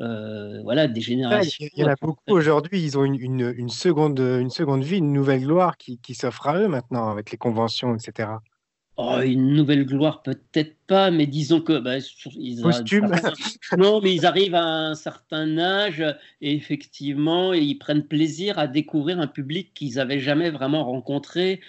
euh, 0.00 0.62
voilà, 0.62 0.86
des 0.86 1.00
générations. 1.00 1.66
il 1.74 1.80
y 1.80 1.84
en 1.84 1.88
a 1.88 1.94
beaucoup 1.98 2.20
aujourd'hui, 2.28 2.82
ils 2.82 2.98
ont 2.98 3.04
une, 3.04 3.54
une, 3.56 3.70
seconde, 3.70 4.18
une 4.18 4.50
seconde 4.50 4.84
vie, 4.84 4.98
une 4.98 5.14
nouvelle 5.14 5.44
gloire 5.44 5.78
qui, 5.78 5.98
qui 5.98 6.14
s'offre 6.14 6.46
à 6.46 6.58
eux 6.58 6.68
maintenant 6.68 7.08
avec 7.08 7.30
les 7.30 7.38
conventions, 7.38 7.94
etc. 7.94 8.28
Oh, 9.00 9.20
une 9.20 9.54
nouvelle 9.54 9.86
gloire, 9.86 10.22
peut-être 10.22 10.76
pas, 10.88 11.12
mais 11.12 11.26
disons 11.26 11.60
que. 11.60 11.78
Bah, 11.78 11.98
ils 12.34 12.60
Non, 13.78 14.00
mais 14.00 14.12
ils 14.12 14.26
arrivent 14.26 14.56
à 14.56 14.64
un 14.64 14.94
certain 14.96 15.56
âge 15.56 16.04
et 16.40 16.54
effectivement, 16.54 17.52
ils 17.52 17.78
prennent 17.78 18.02
plaisir 18.02 18.58
à 18.58 18.66
découvrir 18.66 19.20
un 19.20 19.28
public 19.28 19.72
qu'ils 19.72 19.94
n'avaient 19.94 20.18
jamais 20.18 20.50
vraiment 20.50 20.84
rencontré 20.84 21.60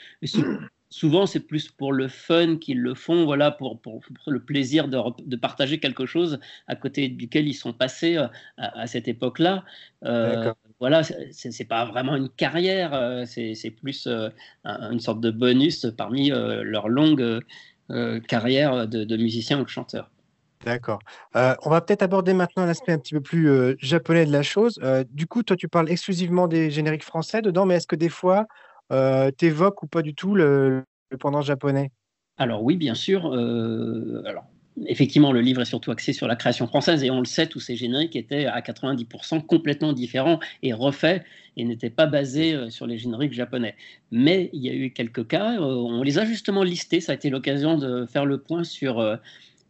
souvent 0.89 1.25
c'est 1.25 1.41
plus 1.41 1.69
pour 1.69 1.93
le 1.93 2.07
fun 2.07 2.57
qu'ils 2.57 2.81
le 2.81 2.95
font, 2.95 3.25
voilà, 3.25 3.51
pour, 3.51 3.79
pour, 3.79 4.01
le 4.27 4.43
plaisir 4.43 4.87
de, 4.87 4.97
de, 5.23 5.35
partager 5.35 5.79
quelque 5.79 6.05
chose 6.05 6.39
à 6.67 6.75
côté 6.75 7.09
duquel 7.09 7.47
ils 7.47 7.53
sont 7.53 7.73
passés 7.73 8.17
euh, 8.17 8.27
à, 8.57 8.87
cette 8.87 9.07
époque-là. 9.07 9.63
Euh, 10.03 10.51
voilà, 10.79 11.01
c'est 11.03 11.67
pas 11.67 11.85
vraiment 11.85 12.15
une 12.15 12.29
carrière, 12.29 12.93
euh, 12.93 13.25
c'est 13.25 13.71
plus 13.71 14.07
euh, 14.07 14.29
une 14.65 14.99
sorte 14.99 15.19
de 15.19 15.31
bonus 15.31 15.87
parmi 15.97 16.29
leur 16.29 16.89
longue 16.89 17.41
carrière 18.27 18.87
de, 18.87 19.03
de 19.03 19.17
musicien 19.17 19.59
ou 19.59 19.63
de 19.63 19.69
chanteur. 19.69 20.09
D'accord. 20.65 20.99
on 21.33 21.69
va 21.69 21.81
peut-être 21.81 22.03
aborder 22.03 22.33
maintenant 22.33 22.65
l'aspect 22.65 22.91
un 22.91 22.99
petit 22.99 23.13
peu 23.13 23.21
plus 23.21 23.77
japonais 23.79 24.25
de 24.25 24.31
la 24.31 24.43
chose. 24.43 24.79
du 25.09 25.25
coup, 25.25 25.41
toi, 25.41 25.55
tu 25.55 25.67
parles 25.67 25.89
exclusivement 25.89 26.47
des 26.47 26.69
génériques 26.69 27.03
français 27.03 27.41
dedans, 27.41 27.65
mais 27.65 27.75
est-ce 27.75 27.87
que 27.87 27.95
des 27.95 28.09
fois, 28.09 28.45
euh, 28.91 29.29
t'évoques 29.31 29.83
ou 29.83 29.87
pas 29.87 30.01
du 30.01 30.15
tout 30.15 30.35
le, 30.35 30.83
pendant 31.19 31.41
japonais? 31.41 31.91
Alors 32.37 32.63
oui, 32.63 32.75
bien 32.77 32.95
sûr. 32.95 33.31
Euh, 33.33 34.23
alors, 34.25 34.45
effectivement, 34.85 35.31
le 35.31 35.41
livre 35.41 35.61
est 35.61 35.65
surtout 35.65 35.91
axé 35.91 36.13
sur 36.13 36.27
la 36.27 36.35
création 36.35 36.67
française 36.67 37.03
et 37.03 37.11
on 37.11 37.19
le 37.19 37.25
sait, 37.25 37.47
tous 37.47 37.59
ces 37.59 37.75
génériques 37.75 38.15
étaient 38.15 38.45
à 38.45 38.59
90% 38.61 39.45
complètement 39.45 39.93
différents 39.93 40.39
et 40.63 40.73
refaits 40.73 41.23
et 41.57 41.65
n'étaient 41.65 41.89
pas 41.89 42.05
basés 42.05 42.53
euh, 42.53 42.69
sur 42.69 42.87
les 42.87 42.97
génériques 42.97 43.33
japonais. 43.33 43.75
Mais 44.11 44.49
il 44.53 44.61
y 44.61 44.69
a 44.69 44.73
eu 44.73 44.91
quelques 44.91 45.27
cas, 45.27 45.59
euh, 45.59 45.63
on 45.63 46.03
les 46.03 46.17
a 46.17 46.25
justement 46.25 46.63
listés, 46.63 47.01
ça 47.01 47.11
a 47.11 47.15
été 47.15 47.29
l'occasion 47.29 47.77
de 47.77 48.05
faire 48.05 48.25
le 48.25 48.39
point 48.39 48.63
sur... 48.63 48.99
Euh, 48.99 49.15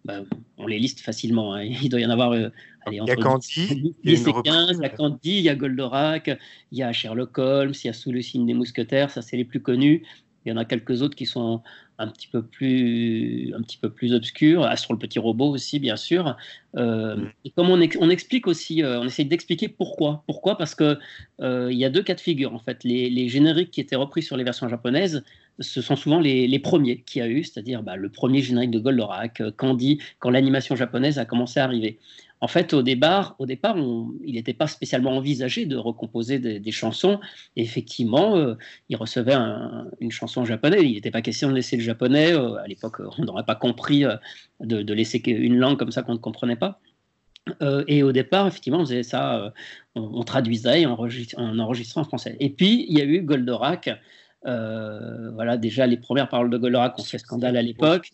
bah, 0.06 0.22
on 0.58 0.66
les 0.66 0.80
liste 0.80 1.02
facilement, 1.02 1.56
hein. 1.56 1.64
il 1.64 1.90
doit 1.90 2.00
y 2.00 2.06
en 2.06 2.10
avoir 2.10 2.32
allez, 2.32 2.50
il 2.90 2.94
y 3.06 3.12
a 3.12 3.16
Candy, 3.18 3.94
il 4.06 4.14
y 4.14 4.30
a 4.30 4.42
15, 4.42 4.78
il 4.78 4.82
y 4.82 4.86
a 4.86 4.90
Candy, 4.90 5.20
il 5.24 5.42
y 5.42 5.50
a 5.50 5.56
Goldorak, 5.56 6.40
il 6.72 6.78
y 6.78 6.84
a 6.84 6.94
Sherlock 6.94 7.38
Holmes, 7.38 7.74
il 7.84 7.88
y 7.88 7.90
a 7.90 7.94
Sous 7.94 8.14
le 8.14 8.22
signe 8.22 8.46
des 8.46 8.54
mousquetaires, 8.54 9.12
ça 9.12 9.22
c'est 9.22 9.36
les 9.36 9.44
plus 9.44 9.60
connus. 9.60 10.04
Il 10.46 10.50
y 10.50 10.52
en 10.54 10.58
a 10.58 10.64
quelques 10.64 11.02
autres 11.02 11.18
qui 11.18 11.26
sont 11.26 11.62
un 12.00 12.08
petit 12.08 12.28
peu 12.28 12.42
plus, 12.42 13.54
un 13.56 13.62
petit 13.62 13.78
peu 13.78 13.90
plus 13.90 14.14
obscurs. 14.14 14.64
Astro 14.64 14.94
le 14.94 15.00
petit 15.00 15.20
robot 15.20 15.50
aussi, 15.50 15.80
bien 15.80 15.98
sûr. 15.98 16.36
Euh, 16.78 17.18
mm. 17.18 17.32
et 17.46 17.50
comme 17.52 17.70
on, 17.70 17.80
on, 18.00 18.10
explique 18.10 18.48
aussi, 18.48 18.82
euh, 18.82 19.00
on 19.02 19.06
essaye 19.06 19.26
d'expliquer 19.26 19.68
pourquoi. 19.68 20.24
Pourquoi? 20.26 20.58
Parce 20.58 20.76
que 20.76 20.98
euh, 21.42 21.70
il 21.72 21.78
y 21.78 21.86
a 21.86 21.90
deux 21.90 22.02
cas 22.02 22.16
de 22.16 22.22
figure 22.22 22.54
en 22.54 22.60
fait. 22.60 22.84
Les, 22.84 23.28
génériques 23.28 23.72
qui 23.72 23.82
étaient 23.82 23.98
repris 23.98 24.24
sur 24.24 24.38
les 24.38 24.46
versions 24.46 24.70
japonaises, 24.70 25.24
ce 25.60 25.82
sont 25.82 25.98
souvent 25.98 26.22
les, 26.22 26.60
premiers 26.60 27.02
qu'il 27.02 27.20
y 27.20 27.26
a 27.26 27.28
eu, 27.28 27.44
c'est-à-dire 27.44 27.84
bah, 27.84 27.98
le 27.98 28.10
premier 28.10 28.42
générique 28.42 28.72
de 28.72 28.80
Goldorak, 28.80 29.44
Candy, 29.58 30.00
quand 30.20 30.30
l'animation 30.30 30.78
japonaise 30.78 31.20
a 31.20 31.26
commencé 31.26 31.60
à 31.60 31.66
arriver. 31.66 32.00
En 32.42 32.48
fait, 32.48 32.74
au 32.74 32.82
départ, 32.82 33.36
il 33.40 34.36
n'était 34.36 34.54
pas 34.54 34.68
spécialement 34.68 35.18
envisagé 35.18 35.66
de 35.66 35.76
recomposer 35.76 36.40
des, 36.40 36.72
chansons. 36.72 37.20
effectivement, 37.58 38.38
euh, 38.38 38.56
il 38.88 38.96
recevait 38.96 39.36
une 40.00 40.12
chanson 40.12 40.46
japonaise. 40.46 40.84
Il 40.84 40.94
n'était 40.94 41.12
pas 41.12 41.22
question 41.22 41.50
de 41.50 41.56
laisser 41.56 41.76
le 41.76 41.84
japonais. 41.84 42.32
Euh, 42.34 42.56
à 42.56 42.68
l'époque, 42.68 43.02
on 43.18 43.26
n'aurait 43.26 43.46
pas 43.46 43.56
compris 43.56 44.06
euh, 44.06 44.16
de, 44.62 44.94
laisser 44.94 45.22
une 45.26 45.58
langue 45.58 45.78
comme 45.78 45.92
ça 45.92 46.02
qu'on 46.02 46.14
ne 46.14 46.20
comprenait 46.20 46.56
pas. 46.56 46.80
et 47.88 48.04
au 48.04 48.12
départ, 48.14 48.48
effectivement, 48.48 48.80
on 48.80 48.86
faisait 48.86 49.04
ça, 49.04 49.54
on, 49.96 50.24
traduisait 50.24 50.86
en, 50.86 50.98
en 51.38 51.60
enregistrant 51.60 52.02
en 52.02 52.06
français. 52.06 52.38
Et 52.40 52.50
puis, 52.50 52.86
il 52.88 52.98
y 52.98 53.02
a 53.02 53.06
eu 53.06 53.22
Goldorak. 53.22 53.90
voilà, 54.44 55.58
déjà, 55.58 55.88
les 55.88 55.98
premières 55.98 56.30
paroles 56.30 56.50
de 56.50 56.58
Goldorak 56.58 56.98
ont 57.00 57.04
fait 57.04 57.18
scandale 57.18 57.58
à 57.58 57.62
l'époque. 57.62 58.12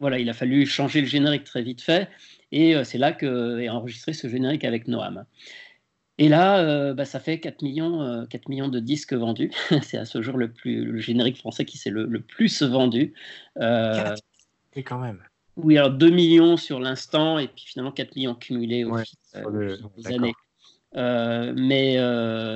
Voilà, 0.00 0.18
il 0.18 0.28
a 0.30 0.32
fallu 0.32 0.64
changer 0.66 1.02
le 1.02 1.06
générique 1.06 1.44
très 1.44 1.62
vite 1.62 1.82
fait. 1.82 2.08
Et 2.52 2.74
euh, 2.74 2.84
c'est 2.84 2.98
là 2.98 3.12
qu'est 3.12 3.68
enregistré 3.68 4.14
ce 4.14 4.28
générique 4.28 4.64
avec 4.64 4.88
Noam. 4.88 5.26
Et 6.18 6.28
là, 6.28 6.58
euh, 6.60 6.94
bah, 6.94 7.04
ça 7.04 7.20
fait 7.20 7.38
4 7.38 7.62
millions, 7.62 8.26
4 8.28 8.34
euh, 8.34 8.48
millions 8.48 8.68
de 8.68 8.80
disques 8.80 9.12
vendus. 9.12 9.50
c'est 9.82 9.98
à 9.98 10.06
ce 10.06 10.22
jour 10.22 10.36
le, 10.38 10.50
plus, 10.50 10.84
le 10.84 11.00
générique 11.00 11.36
français 11.36 11.64
qui 11.66 11.78
s'est 11.78 11.90
le, 11.90 12.20
plus 12.20 12.62
vendu. 12.62 13.14
et 13.56 14.82
quand 14.82 14.98
même. 14.98 15.22
Oui, 15.56 15.76
alors 15.76 15.90
2 15.90 16.10
millions 16.10 16.56
sur 16.56 16.80
l'instant, 16.80 17.38
et 17.38 17.48
puis 17.48 17.64
finalement 17.66 17.92
4 17.92 18.16
millions 18.16 18.34
cumulés 18.34 18.84
au 18.84 18.96
fil 18.96 19.18
des 19.98 20.14
années. 20.14 20.34
mais 20.94 21.96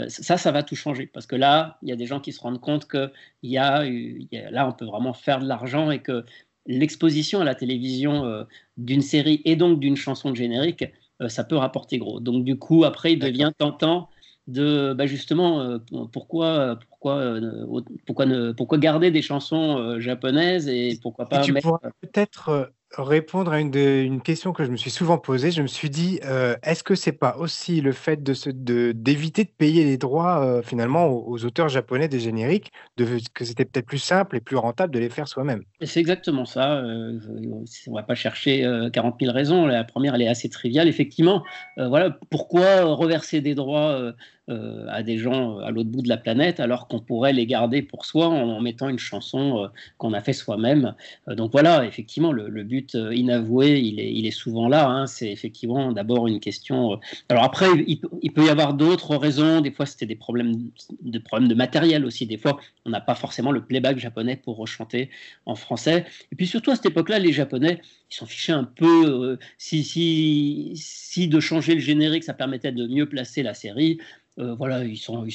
ça, 0.09 0.39
ça 0.39 0.51
va 0.51 0.63
tout 0.63 0.77
changer 0.77 1.07
parce 1.07 1.27
que 1.27 1.37
là, 1.37 1.79
il 1.83 1.91
y 1.91 1.93
a 1.93 1.97
des 1.97 2.07
gens 2.07 2.21
qui 2.21 2.33
se 2.33 2.41
rendent 2.41 2.61
compte 2.61 2.87
que 2.87 3.13
y 3.43 3.59
a, 3.59 3.85
y 3.85 4.29
a, 4.39 4.51
là, 4.51 4.67
on 4.67 4.73
peut 4.73 4.87
vraiment 4.87 5.13
faire 5.13 5.41
de 5.41 5.47
l'argent 5.47 5.91
et 5.91 6.01
que 6.01 6.25
l'exposition 6.67 7.41
à 7.41 7.45
la 7.45 7.55
télévision 7.55 8.25
euh, 8.25 8.45
d'une 8.77 9.03
série 9.03 9.43
et 9.45 9.57
donc 9.57 9.81
d'une 9.81 9.97
chanson 9.97 10.31
de 10.31 10.37
générique, 10.37 10.85
euh, 11.21 11.29
ça 11.29 11.45
peut 11.45 11.57
rapporter 11.57 11.99
gros. 11.99 12.21
Donc 12.21 12.45
du 12.45 12.59
coup, 12.59 12.85
après, 12.85 13.13
il 13.13 13.19
devient 13.19 13.53
tentant 13.57 14.09
de 14.47 14.93
bah, 14.93 15.07
justement 15.07 15.63
euh, 15.63 15.79
pourquoi 16.13 16.79
pourquoi 16.89 17.41
pourquoi 18.05 18.27
ne 18.27 18.53
pourquoi 18.53 18.77
garder 18.77 19.11
des 19.11 19.23
chansons 19.23 19.99
japonaises 20.01 20.69
et 20.69 20.99
pourquoi 21.01 21.29
pas 21.31 21.41
tu 21.41 21.55
peut-être 21.55 22.71
répondre 22.99 23.53
à 23.53 23.61
une, 23.61 24.21
question 24.21 24.53
que 24.53 24.65
je 24.65 24.71
me 24.71 24.77
suis 24.77 24.91
souvent 24.91 25.19
posée. 25.19 25.51
Je 25.51 25.63
me 25.63 25.67
suis 25.67 25.91
dit, 25.91 26.21
euh, 26.25 26.57
est-ce 26.63 26.83
que 26.83 26.95
c'est 26.95 27.13
pas 27.13 27.37
aussi 27.39 27.81
le 27.81 27.93
fait 27.93 28.23
de 28.23 28.93
d'éviter 28.93 29.45
de, 29.45 29.51
payer 29.51 29.85
les 29.85 29.97
droits 29.97 30.45
euh, 30.45 30.63
finalement 30.63 31.07
aux, 31.07 31.45
auteurs 31.45 31.69
japonais 31.69 32.09
des 32.09 32.21
génériques, 32.21 32.73
de, 32.97 33.07
que 33.33 33.45
c'était 33.45 33.65
peut-être 33.65 33.87
plus 33.87 33.99
simple 33.99 34.37
et 34.37 34.41
plus 34.41 34.57
rentable 34.57 34.93
de 34.93 34.99
les 34.99 35.11
faire 35.11 35.29
soi-même? 35.29 35.63
C'est 35.83 36.01
exactement 36.01 36.45
ça. 36.45 36.79
Euh, 36.79 37.19
on 37.87 37.95
va 37.95 38.03
pas 38.03 38.15
chercher 38.15 38.67
40 38.93 39.17
000 39.21 39.33
raisons. 39.33 39.67
La 39.67 39.85
première, 39.85 40.15
elle 40.15 40.23
est 40.23 40.29
assez 40.29 40.49
triviale. 40.49 40.89
Effectivement, 40.89 41.43
voilà 41.77 42.17
pourquoi 42.31 42.85
reverser 42.85 43.41
des 43.41 43.55
droits 43.55 44.15
euh, 44.51 44.85
à 44.91 45.03
des 45.03 45.17
gens 45.17 45.57
à 45.61 45.71
l'autre 45.71 45.89
bout 45.89 46.03
de 46.03 46.09
la 46.11 46.19
planète, 46.19 46.61
alors 46.61 46.87
qu'on 46.87 47.01
pourrait 47.01 47.33
les 47.33 47.47
garder 47.47 47.81
pour 47.81 48.05
soi 48.05 48.27
en, 48.27 48.61
mettant 48.61 48.91
une 48.91 48.99
chanson 48.99 49.65
euh, 49.65 49.69
qu'on 49.97 50.13
a 50.13 50.21
fait 50.21 50.35
soi-même. 50.35 50.95
Euh, 51.29 51.35
donc 51.35 51.53
voilà, 51.53 51.87
effectivement, 51.87 52.31
le, 52.31 52.63
but 52.63 52.95
inavoué, 52.95 53.81
il 53.81 53.99
est, 53.99 54.13
il 54.13 54.27
est, 54.27 54.31
souvent 54.31 54.69
là. 54.69 54.87
Hein. 54.87 55.07
C'est 55.07 55.33
effectivement 55.33 55.93
d'abord 55.93 56.27
une 56.27 56.41
question. 56.41 57.01
Alors 57.31 57.43
après, 57.43 57.69
il, 57.87 58.33
peut 58.35 58.45
y 58.45 58.51
avoir 58.51 58.75
d'autres 58.75 59.17
raisons. 59.17 59.63
Des 59.63 59.71
fois, 59.71 59.87
c'était 59.87 60.05
des 60.05 60.15
problèmes 60.15 60.69
de, 61.01 61.19
problèmes 61.19 61.49
de 61.49 61.55
matériel 61.55 62.05
aussi. 62.05 62.27
Des 62.27 62.37
fois, 62.37 62.61
on 62.85 62.91
n'a 62.91 63.01
pas 63.01 63.15
forcément 63.15 63.51
le 63.51 63.65
playback 63.65 63.99
japonais 63.99 64.37
pour 64.37 64.59
rechanter 64.59 65.09
en 65.47 65.55
français. 65.55 66.05
Et 66.33 66.37
puis 66.37 66.47
surtout 66.47 66.71
à 66.71 66.77
cette 66.77 66.85
époque-là, 66.85 67.19
les 67.19 67.33
Japonais, 67.33 67.81
ils 68.11 68.15
s'en 68.15 68.27
fichaient 68.27 68.53
un 68.53 68.65
peu. 68.65 69.39
si, 69.57 69.85
si, 69.85 70.73
si 70.75 71.29
de 71.29 71.41
changer 71.41 71.73
le 71.73 71.81
générique, 71.81 72.25
ça 72.25 72.35
permettait 72.35 72.73
de 72.73 72.87
mieux 72.87 73.09
placer 73.09 73.43
la 73.43 73.55
série. 73.55 73.99
Euh, 74.39 74.55
voilà, 74.55 74.85
ils 74.85 74.97
sont, 74.97 75.27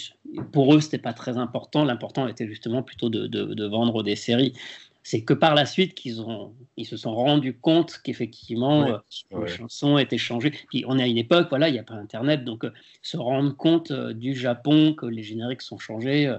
pour 0.52 0.74
eux, 0.74 0.82
c'était 0.82 0.98
pas 0.98 1.14
très 1.14 1.38
important. 1.38 1.86
L'important 1.86 2.28
était 2.28 2.48
justement 2.48 2.84
plutôt 2.84 3.10
de, 3.10 3.66
vendre 3.68 4.04
des 4.04 4.16
séries. 4.16 4.54
C'est 5.02 5.24
que 5.24 5.34
par 5.34 5.56
la 5.56 5.66
suite 5.66 5.96
qu'ils 5.96 6.22
ont, 6.22 6.54
ils 6.76 6.86
se 6.86 6.98
sont 6.98 7.16
rendus 7.16 7.54
compte 7.58 8.00
qu'effectivement 8.04 8.86
euh, 8.86 8.98
les 9.42 9.48
chansons 9.48 9.98
étaient 9.98 10.18
changées. 10.18 10.52
Puis 10.70 10.84
on 10.88 11.00
est 11.00 11.04
à 11.04 11.08
une 11.08 11.18
époque, 11.18 11.48
voilà, 11.50 11.70
il 11.70 11.72
n'y 11.72 11.80
a 11.80 11.84
pas 11.84 11.96
Internet, 11.96 12.44
donc 12.44 12.66
euh, 12.66 12.74
se 13.02 13.16
rendre 13.16 13.56
compte 13.56 13.94
du 13.94 14.36
Japon 14.36 14.94
que 14.94 15.06
les 15.06 15.24
génériques 15.24 15.62
sont 15.62 15.80
changés. 15.80 16.32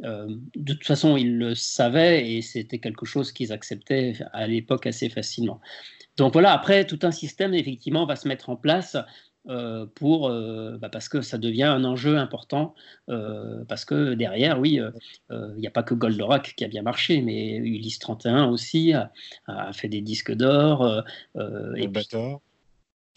de 0.00 0.72
toute 0.72 0.84
façon, 0.84 1.16
ils 1.16 1.38
le 1.38 1.54
savaient 1.54 2.28
et 2.32 2.42
c'était 2.42 2.80
quelque 2.80 3.06
chose 3.06 3.30
qu'ils 3.30 3.52
acceptaient 3.52 4.14
à 4.32 4.48
l'époque 4.48 4.86
assez 4.86 5.08
facilement. 5.08 5.60
Donc 6.18 6.32
voilà, 6.32 6.52
après, 6.52 6.84
tout 6.84 6.98
un 7.02 7.12
système, 7.12 7.54
effectivement, 7.54 8.04
va 8.04 8.16
se 8.16 8.26
mettre 8.26 8.50
en 8.50 8.56
place 8.56 8.96
euh, 9.48 9.86
pour, 9.94 10.28
euh, 10.28 10.76
bah, 10.78 10.90
parce 10.90 11.08
que 11.08 11.22
ça 11.22 11.38
devient 11.38 11.64
un 11.64 11.84
enjeu 11.84 12.18
important, 12.18 12.74
euh, 13.08 13.64
parce 13.66 13.86
que 13.86 14.12
derrière, 14.14 14.60
oui, 14.60 14.80
il 15.30 15.54
n'y 15.56 15.66
a 15.66 15.70
pas 15.70 15.82
que 15.82 15.94
Goldorak 15.94 16.54
qui 16.56 16.64
a 16.64 16.68
bien 16.68 16.82
marché, 16.82 17.22
mais 17.22 17.56
Ulysse 17.56 17.98
31 17.98 18.48
aussi 18.48 18.92
a, 18.92 19.10
fait 19.72 19.88
des 19.88 20.02
disques 20.02 20.32
d'or. 20.32 21.02
et 21.76 21.88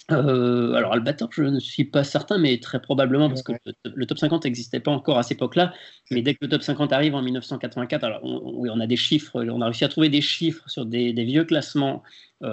alors 0.10 0.93
Albator, 0.93 1.29
je 1.31 1.43
ne 1.43 1.60
suis 1.60 1.86
pas 1.86 2.03
certain, 2.03 2.38
mais 2.38 2.60
très 2.60 2.81
probablement 2.81 3.29
parce 3.29 3.43
que 3.43 3.53
le, 3.86 4.05
top 4.05 4.20
50 4.20 4.46
n'existait 4.46 4.79
pas 4.79 4.91
encore 4.91 5.17
à 5.17 5.24
cette 5.24 5.38
époque-là. 5.38 5.74
Mais 6.10 6.22
dès 6.22 6.34
que 6.34 6.39
le 6.41 6.50
top 6.50 6.63
50 6.63 6.91
arrive 6.91 7.15
en 7.15 7.22
1984, 7.22 8.03
alors 8.03 8.20
on, 8.24 8.60
oui, 8.60 8.70
on 8.72 8.79
a 8.79 8.88
des 8.88 8.98
chiffres, 8.98 9.43
on 9.43 9.62
a 9.62 9.65
réussi 9.65 9.86
à 9.86 9.89
trouver 9.89 10.10
des 10.10 10.22
chiffres 10.22 10.67
sur 10.70 10.86
des, 10.86 11.13
vieux 11.13 11.46
classements 11.46 12.03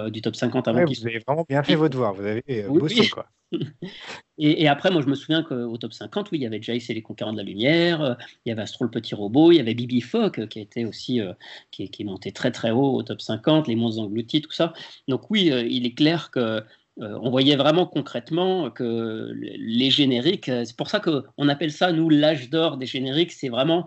du 0.07 0.21
top 0.21 0.35
50 0.35 0.67
avant. 0.67 0.85
vous 0.85 1.07
avez 1.07 1.19
vraiment 1.19 1.45
bien 1.47 1.63
fait 1.63 1.75
votre 1.75 1.91
devoir, 1.91 2.13
vous 2.13 2.25
avez 2.25 2.43
bossé 2.67 3.09
quoi. 3.09 3.27
et, 4.37 4.67
après, 4.67 4.91
moi, 4.91 5.01
je 5.01 5.07
me 5.07 5.15
souviens 5.15 5.43
qu'au 5.43 5.77
top 5.77 5.93
50, 5.93 6.31
oui, 6.31 6.39
il 6.39 6.41
y 6.41 6.45
avait 6.45 6.61
Jace 6.61 6.89
et 6.89 6.93
les 6.93 7.01
Conquérants 7.01 7.31
de 7.33 7.37
la 7.37 7.43
Lumière, 7.43 8.01
euh, 8.01 8.13
il 8.45 8.49
y 8.49 8.51
avait 8.51 8.61
Astro 8.61 8.85
le 8.85 8.91
Petit 8.91 9.15
Robot, 9.15 9.51
il 9.51 9.55
y 9.55 9.59
avait 9.59 9.73
Bibi 9.73 10.01
Fock, 10.01 10.47
qui 10.47 10.59
était 10.59 10.85
aussi, 10.85 11.21
euh, 11.21 11.33
qui, 11.71 12.03
monté 12.03 12.31
très 12.31 12.51
très 12.51 12.71
haut 12.71 12.95
au 12.95 13.03
top 13.03 13.21
50, 13.21 13.67
les 13.67 13.75
monstres 13.75 14.01
engloutis, 14.01 14.41
tout 14.41 14.51
ça. 14.51 14.73
Donc 15.07 15.29
oui, 15.29 15.51
euh, 15.51 15.63
il 15.63 15.85
est 15.85 15.93
clair 15.93 16.31
que 16.31 16.63
on 16.99 17.29
voyait 17.29 17.55
vraiment 17.55 17.85
concrètement 17.85 18.69
que 18.69 19.31
les 19.33 19.89
génériques, 19.89 20.45
c'est 20.45 20.75
pour 20.75 20.89
ça 20.89 20.99
qu'on 20.99 21.47
appelle 21.47 21.71
ça, 21.71 21.91
nous, 21.91 22.09
l'âge 22.09 22.49
d'or 22.49 22.77
des 22.77 22.85
génériques, 22.85 23.31
c'est 23.31 23.49
vraiment 23.49 23.85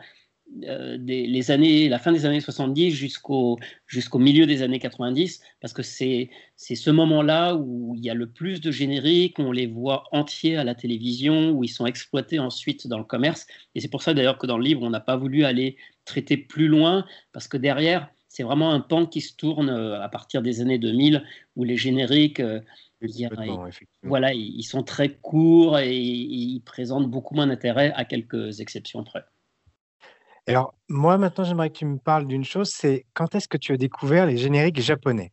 euh, 0.65 0.99
les 0.99 1.51
années, 1.51 1.89
la 1.89 1.99
fin 1.99 2.13
des 2.13 2.27
années 2.27 2.41
70 2.41 2.91
jusqu'au 2.91 3.59
jusqu'au 3.87 4.19
milieu 4.19 4.47
des 4.47 4.63
années 4.63 4.79
90, 4.79 5.41
parce 5.61 5.73
que 5.73 5.83
c'est 5.83 6.29
ce 6.59 6.91
moment-là 6.91 7.57
où 7.57 7.95
il 7.97 8.05
y 8.05 8.11
a 8.11 8.15
le 8.15 8.27
plus 8.27 8.61
de 8.61 8.71
génériques, 8.71 9.39
on 9.39 9.51
les 9.51 9.67
voit 9.67 10.05
entiers 10.13 10.57
à 10.57 10.65
la 10.65 10.75
télévision, 10.75 11.51
où 11.53 11.65
ils 11.65 11.69
sont 11.69 11.87
exploités 11.87 12.39
ensuite 12.39 12.87
dans 12.87 12.99
le 12.99 13.05
commerce. 13.05 13.47
Et 13.75 13.81
c'est 13.81 13.89
pour 13.89 14.03
ça 14.03 14.13
d'ailleurs 14.13 14.39
que 14.39 14.47
dans 14.47 14.59
le 14.59 14.65
livre, 14.65 14.83
on 14.83 14.91
n'a 14.91 15.01
pas 15.01 15.17
voulu 15.17 15.45
aller 15.45 15.77
traiter 16.05 16.37
plus 16.37 16.69
loin, 16.69 17.07
parce 17.33 17.49
que 17.49 17.57
derrière, 17.57 18.11
c'est 18.29 18.43
vraiment 18.43 18.73
un 18.73 18.81
pan 18.81 19.07
qui 19.07 19.21
se 19.23 19.35
tourne 19.35 19.71
euh, 19.71 20.01
à 20.03 20.09
partir 20.09 20.43
des 20.43 20.61
années 20.61 20.79
2000, 20.79 21.25
où 21.57 21.65
les 21.65 21.77
génériques... 21.77 22.41
Euh, 22.41 22.61
voilà, 24.03 24.33
ils 24.33 24.63
sont 24.63 24.83
très 24.83 25.11
courts 25.11 25.79
et 25.79 25.97
ils 25.97 26.61
présentent 26.61 27.11
beaucoup 27.11 27.35
moins 27.35 27.47
d'intérêt 27.47 27.93
à 27.95 28.05
quelques 28.05 28.61
exceptions 28.61 29.05
près. 29.05 29.25
Alors, 30.47 30.75
moi, 30.89 31.19
maintenant, 31.19 31.45
j'aimerais 31.45 31.71
que 31.71 31.79
tu 31.79 31.87
me 31.87 31.99
parles 31.99 32.27
d'une 32.27 32.45
chose, 32.45 32.71
c'est 32.71 33.07
quand 33.15 33.35
est-ce 33.35 33.47
que 33.47 33.57
tu 33.57 33.73
as 33.73 33.77
découvert 33.77 34.27
les 34.27 34.37
génériques 34.37 34.81
japonais? 34.81 35.33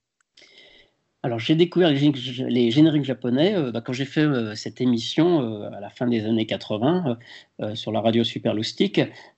Alors, 1.22 1.38
j'ai 1.38 1.56
découvert 1.56 1.92
les, 1.92 2.72
génériques 2.72 3.04
japonais 3.04 3.54
euh, 3.54 3.72
bah, 3.72 3.82
quand 3.82 3.92
j'ai 3.92 4.06
fait 4.06 4.22
euh, 4.22 4.56
cette 4.56 4.80
émission 4.80 5.42
euh, 5.42 5.70
à 5.70 5.82
la 5.82 5.90
fin 5.90 6.08
des 6.08 6.26
années 6.26 6.46
80 6.46 7.18
sur 7.74 7.92
la 7.92 8.00
radio 8.00 8.24
Super 8.24 8.56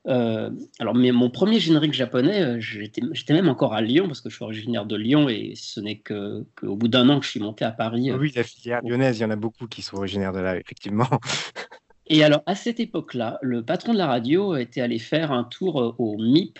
alors, 0.06 0.96
mais 0.96 1.12
mon 1.12 1.32
premier 1.32 1.60
générique 1.60 1.94
japonais, 1.94 2.62
j'étais 2.62 3.34
même 3.34 3.50
encore 3.50 3.74
à 3.74 3.82
Lyon 3.82 4.06
parce 4.06 4.22
que 4.22 4.30
je 4.30 4.36
suis 4.36 4.44
originaire 4.44 4.86
de 4.86 4.96
Lyon 4.96 5.28
et 5.28 5.54
ce 5.56 5.80
n'est 5.80 5.98
qu'au 5.98 6.76
bout 6.76 6.88
d'un 6.88 7.10
an 7.10 7.20
que 7.20 7.26
je 7.26 7.32
suis 7.32 7.40
monté 7.40 7.66
à 7.66 7.72
Paris. 7.72 8.12
Oui, 8.14 8.32
la 8.36 8.44
filière 8.44 8.82
lyonnaise, 8.84 9.18
il 9.18 9.22
y 9.24 9.26
en 9.26 9.32
a 9.32 9.36
beaucoup 9.36 9.66
qui 9.66 9.82
sont 9.82 9.98
originaires 9.98 10.34
de 10.34 10.40
là, 10.40 10.56
effectivement. 10.56 11.08
Et 12.06 12.24
alors, 12.24 12.44
à 12.46 12.54
cette 12.54 12.80
époque-là, 12.80 13.40
le 13.42 13.64
patron 13.64 13.94
de 13.94 13.98
la 13.98 14.08
radio 14.08 14.56
était 14.56 14.82
allé 14.82 15.00
faire 15.00 15.32
un 15.32 15.46
tour 15.46 15.96
au 15.98 16.18
MIP 16.20 16.60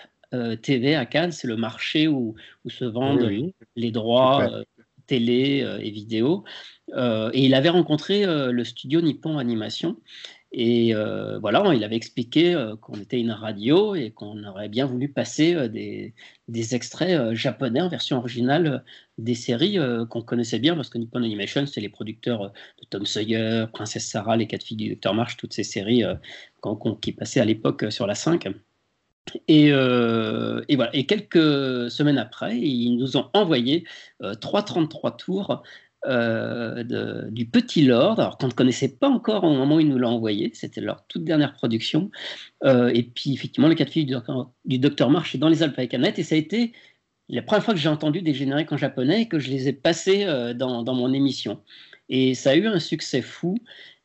TV 0.62 0.96
à 0.96 1.06
Cannes, 1.06 1.30
c'est 1.30 1.46
le 1.46 1.56
marché 1.56 2.08
où, 2.08 2.34
se 2.66 2.84
vendent 2.84 3.30
les 3.76 3.90
droits 3.92 4.64
télé 5.06 5.62
euh, 5.62 5.78
et 5.78 5.90
vidéo. 5.90 6.44
Euh, 6.94 7.30
et 7.32 7.44
il 7.44 7.54
avait 7.54 7.68
rencontré 7.68 8.24
euh, 8.24 8.52
le 8.52 8.64
studio 8.64 9.00
Nippon 9.00 9.38
Animation. 9.38 9.96
Et 10.54 10.92
voilà, 11.40 11.72
il 11.74 11.82
avait 11.82 11.96
expliqué 11.96 12.54
qu'on 12.82 13.00
était 13.00 13.18
une 13.18 13.30
radio 13.30 13.94
et 13.94 14.10
qu'on 14.10 14.44
aurait 14.44 14.68
bien 14.68 14.84
voulu 14.84 15.08
passer 15.08 15.66
des, 15.70 16.12
des, 16.46 16.74
extraits 16.74 17.32
japonais 17.32 17.80
en 17.80 17.88
version 17.88 18.18
originale 18.18 18.84
des 19.16 19.34
séries 19.34 19.78
qu'on 20.10 20.20
connaissait 20.20 20.58
bien 20.58 20.74
parce 20.76 20.90
que 20.90 20.98
Nippon 20.98 21.22
Animation, 21.22 21.64
c'est 21.64 21.80
les 21.80 21.88
producteurs 21.88 22.52
de 22.52 22.86
Tom 22.90 23.06
Sawyer, 23.06 23.64
Princesse 23.72 24.06
Sarah, 24.06 24.36
Les 24.36 24.46
Quatre 24.46 24.64
filles 24.64 24.76
du 24.76 24.90
Docteur 24.90 25.14
March, 25.14 25.38
toutes 25.38 25.54
ces 25.54 25.64
séries 25.64 26.02
qui 27.00 27.12
passaient 27.12 27.40
à 27.40 27.46
l'époque 27.46 27.90
sur 27.90 28.06
la 28.06 28.14
5. 28.14 28.46
Et, 29.48 29.72
euh, 29.72 30.62
et, 30.68 30.76
voilà. 30.76 30.94
et 30.94 31.06
quelques 31.06 31.90
semaines 31.90 32.18
après, 32.18 32.58
ils 32.58 32.96
nous 32.96 33.16
ont 33.16 33.30
envoyé 33.34 33.84
euh, 34.22 34.34
333 34.34 35.16
tours 35.16 35.62
euh, 36.06 36.82
de, 36.82 37.30
du 37.30 37.46
Petit 37.46 37.82
Lord, 37.82 38.18
alors 38.18 38.36
qu'on 38.36 38.48
ne 38.48 38.52
connaissait 38.52 38.96
pas 38.96 39.08
encore 39.08 39.44
au 39.44 39.52
moment 39.54 39.76
où 39.76 39.80
ils 39.80 39.88
nous 39.88 39.98
l'ont 39.98 40.10
envoyé, 40.10 40.50
c'était 40.54 40.80
leur 40.80 41.06
toute 41.06 41.24
dernière 41.24 41.54
production. 41.54 42.10
Euh, 42.64 42.90
et 42.92 43.04
puis 43.04 43.32
effectivement, 43.32 43.72
quatre 43.74 43.92
filles 43.92 44.06
du 44.06 44.12
docteur, 44.12 44.50
du 44.64 44.78
docteur 44.78 45.10
March 45.10 45.36
dans 45.36 45.48
les 45.48 45.62
Alpes 45.62 45.78
avec 45.78 45.94
Annette, 45.94 46.18
et 46.18 46.24
ça 46.24 46.34
a 46.34 46.38
été 46.38 46.72
la 47.28 47.42
première 47.42 47.64
fois 47.64 47.74
que 47.74 47.80
j'ai 47.80 47.88
entendu 47.88 48.20
des 48.22 48.34
génériques 48.34 48.72
en 48.72 48.76
japonais 48.76 49.22
et 49.22 49.28
que 49.28 49.38
je 49.38 49.50
les 49.50 49.68
ai 49.68 49.72
passés 49.72 50.26
dans, 50.56 50.84
mon 50.94 51.12
émission. 51.12 51.62
Et 52.08 52.34
ça 52.34 52.50
a 52.50 52.56
eu 52.56 52.66
un 52.66 52.80
succès 52.80 53.22
fou. 53.22 53.56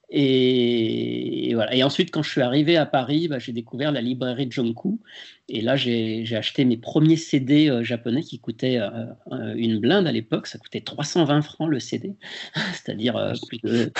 Et, 0.09 1.51
voilà. 1.53 1.75
et 1.75 1.83
ensuite, 1.83 2.11
quand 2.11 2.23
je 2.23 2.29
suis 2.29 2.41
arrivé 2.41 2.77
à 2.77 2.85
Paris, 2.85 3.27
bah, 3.27 3.39
j'ai 3.39 3.51
découvert 3.51 3.91
la 3.91 4.01
librairie 4.01 4.47
Jonku. 4.49 5.01
Et 5.49 5.61
là, 5.61 5.75
j'ai 5.75 6.25
acheté 6.35 6.65
mes 6.65 6.77
premiers 6.77 7.17
CD 7.17 7.69
euh, 7.69 7.83
japonais 7.83 8.21
qui 8.21 8.39
coûtaient 8.39 8.79
euh, 8.79 9.05
euh, 9.31 9.53
une 9.55 9.79
blinde 9.79 10.07
à 10.07 10.11
l'époque. 10.11 10.47
Ça 10.47 10.59
coûtait 10.59 10.81
320 10.81 11.41
francs 11.41 11.69
le 11.69 11.79
CD, 11.79 12.15
c'est-à-dire 12.73 13.33
plus, 13.47 13.59
de, 13.59 13.91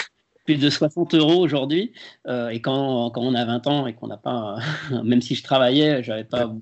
plus 0.46 0.56
de 0.56 0.70
60 0.70 1.14
euros 1.16 1.44
aujourd'hui. 1.44 1.94
et 2.28 2.62
quand, 2.62 3.12
quand, 3.12 3.22
on 3.22 3.34
a 3.34 3.46
20 3.46 3.68
ans 3.68 3.88
et 3.88 3.94
qu'on 3.94 4.08
n'a 4.08 4.18
pas, 4.18 4.58
même 5.04 5.22
si 5.22 5.36
je 5.36 5.44
travaillais, 5.44 6.04
j'avais 6.04 6.26
pas 6.26 6.54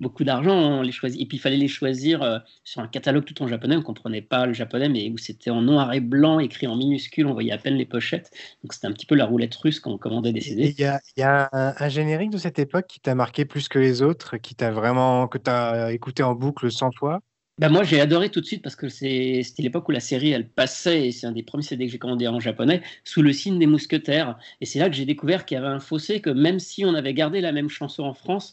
beaucoup 0.00 0.24
d'argent, 0.24 0.54
on 0.54 0.82
les 0.82 0.92
choisit. 0.92 1.20
Et 1.20 1.26
puis 1.26 1.38
il 1.38 1.40
fallait 1.40 1.56
les 1.56 1.68
choisir 1.68 2.22
euh, 2.22 2.38
sur 2.64 2.80
un 2.80 2.88
catalogue 2.88 3.24
tout 3.24 3.42
en 3.42 3.48
japonais. 3.48 3.76
On 3.76 3.80
ne 3.80 3.84
comprenait 3.84 4.22
pas 4.22 4.46
le 4.46 4.52
japonais, 4.52 4.88
mais 4.88 5.10
où 5.10 5.18
c'était 5.18 5.50
en 5.50 5.62
noir 5.62 5.92
et 5.92 6.00
blanc, 6.00 6.38
écrit 6.38 6.66
en 6.66 6.76
minuscule, 6.76 7.26
on 7.26 7.32
voyait 7.32 7.52
à 7.52 7.58
peine 7.58 7.74
les 7.74 7.86
pochettes. 7.86 8.30
Donc 8.62 8.72
c'était 8.72 8.86
un 8.86 8.92
petit 8.92 9.06
peu 9.06 9.14
la 9.14 9.26
roulette 9.26 9.54
russe 9.54 9.80
quand 9.80 9.92
on 9.92 9.98
commandait 9.98 10.32
des 10.32 10.40
CD. 10.40 10.74
Il 10.78 10.80
y 11.16 11.22
a, 11.22 11.48
un, 11.52 11.88
générique 11.88 12.30
de 12.30 12.38
cette 12.38 12.58
époque 12.58 12.86
qui 12.88 13.00
t'a 13.00 13.14
marqué 13.14 13.44
plus 13.44 13.68
que 13.68 13.78
les 13.78 14.02
autres, 14.02 14.36
qui 14.36 14.54
t'a 14.54 14.70
vraiment, 14.70 15.28
que 15.28 15.38
tu 15.38 15.50
as 15.50 15.92
écouté 15.92 16.22
en 16.22 16.34
boucle 16.34 16.70
sans 16.70 16.90
toi? 16.90 17.20
Ben 17.58 17.70
moi, 17.70 17.84
j'ai 17.84 18.02
adoré 18.02 18.28
tout 18.28 18.42
de 18.42 18.44
suite 18.44 18.62
parce 18.62 18.76
que 18.76 18.90
c'était 18.90 19.62
l'époque 19.62 19.88
où 19.88 19.90
la 19.90 20.00
série 20.00 20.30
elle 20.30 20.46
passait 20.46 21.08
et 21.08 21.12
c'est 21.12 21.26
un 21.26 21.32
des 21.32 21.42
premiers 21.42 21.62
CD 21.62 21.86
que 21.86 21.92
j'ai 21.92 21.98
commandé 21.98 22.28
en 22.28 22.38
japonais 22.38 22.82
sous 23.02 23.22
le 23.22 23.32
signe 23.32 23.58
des 23.58 23.66
mousquetaires. 23.66 24.38
Et 24.60 24.66
c'est 24.66 24.78
là 24.78 24.90
que 24.90 24.94
j'ai 24.94 25.06
découvert 25.06 25.46
qu'il 25.46 25.54
y 25.54 25.58
avait 25.58 25.66
un 25.66 25.80
fossé 25.80 26.20
que 26.20 26.28
même 26.28 26.58
si 26.58 26.84
on 26.84 26.94
avait 26.94 27.14
gardé 27.14 27.40
la 27.40 27.52
même 27.52 27.70
chanson 27.70 28.02
en 28.02 28.12
France, 28.12 28.52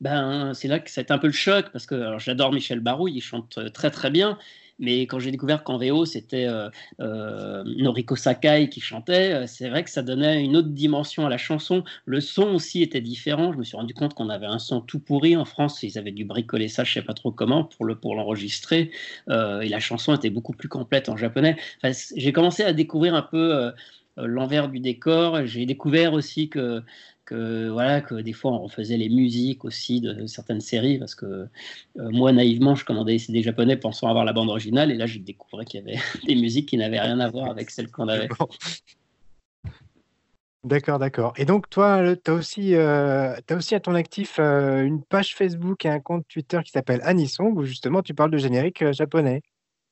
ben, 0.00 0.52
c'est 0.54 0.68
là 0.68 0.78
que 0.78 0.90
c'est 0.90 1.10
un 1.10 1.18
peu 1.18 1.26
le 1.26 1.32
choc 1.32 1.70
parce 1.72 1.86
que 1.86 2.18
j'adore 2.18 2.52
Michel 2.52 2.80
Barou, 2.80 3.08
il 3.08 3.20
chante 3.20 3.58
euh, 3.58 3.68
très 3.70 3.90
très 3.90 4.10
bien. 4.10 4.38
Mais 4.78 5.02
quand 5.06 5.18
j'ai 5.18 5.30
découvert 5.30 5.64
qu'en 5.64 5.78
VO, 5.78 6.04
c'était 6.04 6.44
euh, 6.46 6.68
euh, 7.00 7.64
Noriko 7.64 8.14
Sakai 8.14 8.68
qui 8.68 8.82
chantait, 8.82 9.46
c'est 9.46 9.70
vrai 9.70 9.82
que 9.82 9.88
ça 9.88 10.02
donnait 10.02 10.44
une 10.44 10.54
autre 10.54 10.68
dimension 10.68 11.24
à 11.24 11.30
la 11.30 11.38
chanson. 11.38 11.82
Le 12.04 12.20
son 12.20 12.48
aussi 12.48 12.82
était 12.82 13.00
différent. 13.00 13.54
Je 13.54 13.58
me 13.58 13.64
suis 13.64 13.78
rendu 13.78 13.94
compte 13.94 14.12
qu'on 14.12 14.28
avait 14.28 14.44
un 14.44 14.58
son 14.58 14.82
tout 14.82 14.98
pourri 14.98 15.34
en 15.34 15.46
France. 15.46 15.82
Ils 15.82 15.96
avaient 15.96 16.12
dû 16.12 16.26
bricoler 16.26 16.68
ça, 16.68 16.84
je 16.84 16.92
sais 16.92 17.00
pas 17.00 17.14
trop 17.14 17.32
comment, 17.32 17.64
pour 17.64 18.14
l'enregistrer. 18.14 18.90
et 19.30 19.68
la 19.70 19.80
chanson 19.80 20.14
était 20.14 20.28
beaucoup 20.28 20.52
plus 20.52 20.68
complète 20.68 21.08
en 21.08 21.16
japonais. 21.16 21.56
j'ai 22.14 22.32
commencé 22.34 22.62
à 22.62 22.74
découvrir 22.74 23.14
un 23.14 23.22
peu 23.22 23.72
l'envers 24.18 24.68
du 24.68 24.80
décor. 24.80 25.46
J'ai 25.46 25.64
découvert 25.64 26.12
aussi 26.12 26.50
que 26.50 26.82
que 27.26 27.68
voilà 27.68 28.00
que 28.00 28.14
des 28.14 28.32
fois 28.32 28.52
on 28.52 28.68
faisait 28.68 28.96
les 28.96 29.10
musiques 29.10 29.64
aussi 29.64 30.00
de 30.00 30.26
certaines 30.26 30.62
séries 30.62 30.98
parce 30.98 31.14
que 31.14 31.26
euh, 31.26 31.48
moi 31.96 32.32
naïvement 32.32 32.74
je 32.74 32.84
commandais 32.84 33.12
des 33.12 33.18
CD 33.18 33.42
japonais 33.42 33.76
pensant 33.76 34.08
avoir 34.08 34.24
la 34.24 34.32
bande 34.32 34.48
originale 34.48 34.90
et 34.90 34.94
là 34.94 35.06
j'ai 35.06 35.18
découvert 35.18 35.64
qu'il 35.66 35.80
y 35.80 35.82
avait 35.82 36.00
des 36.26 36.36
musiques 36.36 36.68
qui 36.70 36.78
n'avaient 36.78 37.00
rien 37.00 37.20
à 37.20 37.28
voir 37.28 37.50
avec 37.50 37.70
celles 37.70 37.90
qu'on 37.90 38.08
avait. 38.08 38.28
D'accord, 40.64 40.98
d'accord. 40.98 41.32
Et 41.36 41.44
donc 41.44 41.70
toi, 41.70 42.16
tu 42.16 42.30
as 42.30 42.34
aussi, 42.34 42.74
euh, 42.74 43.36
aussi 43.52 43.76
à 43.76 43.80
ton 43.80 43.94
actif 43.94 44.38
euh, 44.40 44.82
une 44.82 45.00
page 45.00 45.36
Facebook 45.36 45.84
et 45.84 45.88
un 45.88 46.00
compte 46.00 46.26
Twitter 46.28 46.58
qui 46.64 46.72
s'appelle 46.72 47.00
Anisong 47.04 47.56
où 47.56 47.64
justement 47.64 48.02
tu 48.02 48.14
parles 48.14 48.32
de 48.32 48.38
générique 48.38 48.90
japonais. 48.90 49.42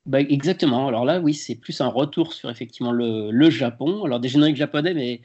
Bah, 0.06 0.20
exactement. 0.20 0.86
Alors 0.88 1.04
là, 1.04 1.20
oui, 1.20 1.32
c'est 1.32 1.54
plus 1.54 1.80
un 1.80 1.88
retour 1.88 2.34
sur 2.34 2.50
effectivement 2.50 2.92
le, 2.92 3.30
le 3.30 3.50
Japon. 3.50 4.04
Alors 4.04 4.20
des 4.20 4.28
génériques 4.28 4.56
japonais, 4.56 4.92
mais 4.92 5.22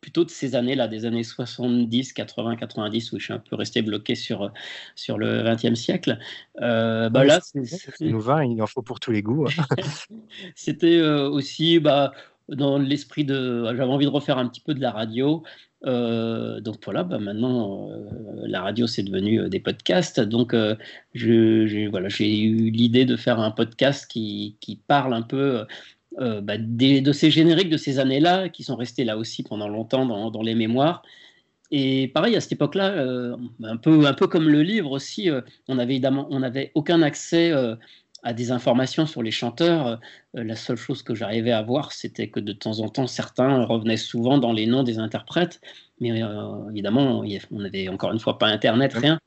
plutôt 0.00 0.24
de 0.24 0.30
ces 0.30 0.54
années-là, 0.54 0.88
des 0.88 1.04
années 1.04 1.22
70, 1.22 2.12
80, 2.12 2.56
90, 2.56 3.12
où 3.12 3.18
je 3.18 3.24
suis 3.24 3.32
un 3.32 3.38
peu 3.38 3.56
resté 3.56 3.82
bloqué 3.82 4.14
sur, 4.14 4.52
sur 4.94 5.18
le 5.18 5.42
20e 5.42 5.74
siècle. 5.74 6.18
Euh, 6.60 7.08
bah 7.08 7.24
là, 7.24 7.40
c'est, 7.42 7.60
nous 8.00 8.20
va, 8.20 8.44
il 8.44 8.60
en 8.62 8.66
faut 8.66 8.82
pour 8.82 9.00
tous 9.00 9.10
les 9.10 9.22
goûts. 9.22 9.46
Hein. 9.46 9.64
C'était 10.54 10.98
euh, 10.98 11.28
aussi 11.28 11.78
bah, 11.78 12.12
dans 12.48 12.78
l'esprit 12.78 13.24
de. 13.24 13.64
J'avais 13.66 13.82
envie 13.84 14.06
de 14.06 14.10
refaire 14.10 14.38
un 14.38 14.48
petit 14.48 14.60
peu 14.60 14.74
de 14.74 14.80
la 14.80 14.90
radio. 14.90 15.42
Euh, 15.86 16.60
donc 16.60 16.76
voilà, 16.84 17.02
bah 17.04 17.18
maintenant 17.18 17.90
la 18.42 18.62
radio 18.62 18.86
c'est 18.86 19.02
devenu 19.02 19.48
des 19.48 19.60
podcasts. 19.60 20.20
Donc 20.20 20.54
je, 21.14 21.88
voilà, 21.88 22.08
j'ai 22.08 22.42
eu 22.42 22.70
l'idée 22.70 23.04
de 23.04 23.16
faire 23.16 23.40
un 23.40 23.50
podcast 23.50 24.10
qui, 24.10 24.56
qui 24.60 24.76
parle 24.76 25.14
un 25.14 25.22
peu 25.22 25.64
euh, 26.20 26.40
bah, 26.40 26.54
de 26.58 27.12
ces 27.12 27.30
génériques 27.30 27.70
de 27.70 27.76
ces 27.76 27.98
années-là, 27.98 28.48
qui 28.48 28.62
sont 28.62 28.76
restés 28.76 29.04
là 29.04 29.16
aussi 29.18 29.42
pendant 29.42 29.68
longtemps 29.68 30.06
dans, 30.06 30.42
les 30.42 30.54
mémoires. 30.54 31.02
Et 31.72 32.08
pareil, 32.08 32.36
à 32.36 32.40
cette 32.40 32.52
époque-là, 32.52 32.90
euh, 32.90 33.36
un, 33.64 33.76
peu, 33.76 34.06
un 34.06 34.12
peu 34.12 34.28
comme 34.28 34.48
le 34.48 34.62
livre 34.62 34.92
aussi, 34.92 35.28
euh, 35.28 35.40
on 35.66 35.78
avait 35.78 35.94
évidemment 35.94 36.28
on 36.30 36.40
n'avait 36.40 36.70
aucun 36.74 37.02
accès 37.02 37.52
à 38.24 38.32
des 38.32 38.50
informations 38.50 39.06
sur 39.06 39.22
les 39.22 39.30
chanteurs. 39.30 40.00
la 40.32 40.56
seule 40.56 40.76
chose 40.76 41.02
que 41.02 41.14
j'arrivais 41.14 41.52
à 41.52 41.62
voir, 41.62 41.92
c'était 41.92 42.28
que 42.28 42.40
de 42.40 42.52
temps 42.52 42.80
en 42.80 42.88
temps, 42.88 43.06
certains 43.06 43.64
revenaient 43.64 43.96
souvent 43.96 44.38
dans 44.38 44.52
les 44.52 44.66
noms 44.66 44.82
des 44.82 44.98
interprètes. 44.98 45.60
Mais 46.00 46.22
évidemment, 46.70 47.22
on 47.50 47.60
n'avait 47.60 47.88
encore 47.88 48.12
une 48.12 48.18
fois 48.18 48.38
pas 48.38 48.48
Internet, 48.48 48.94
rien. 48.94 49.20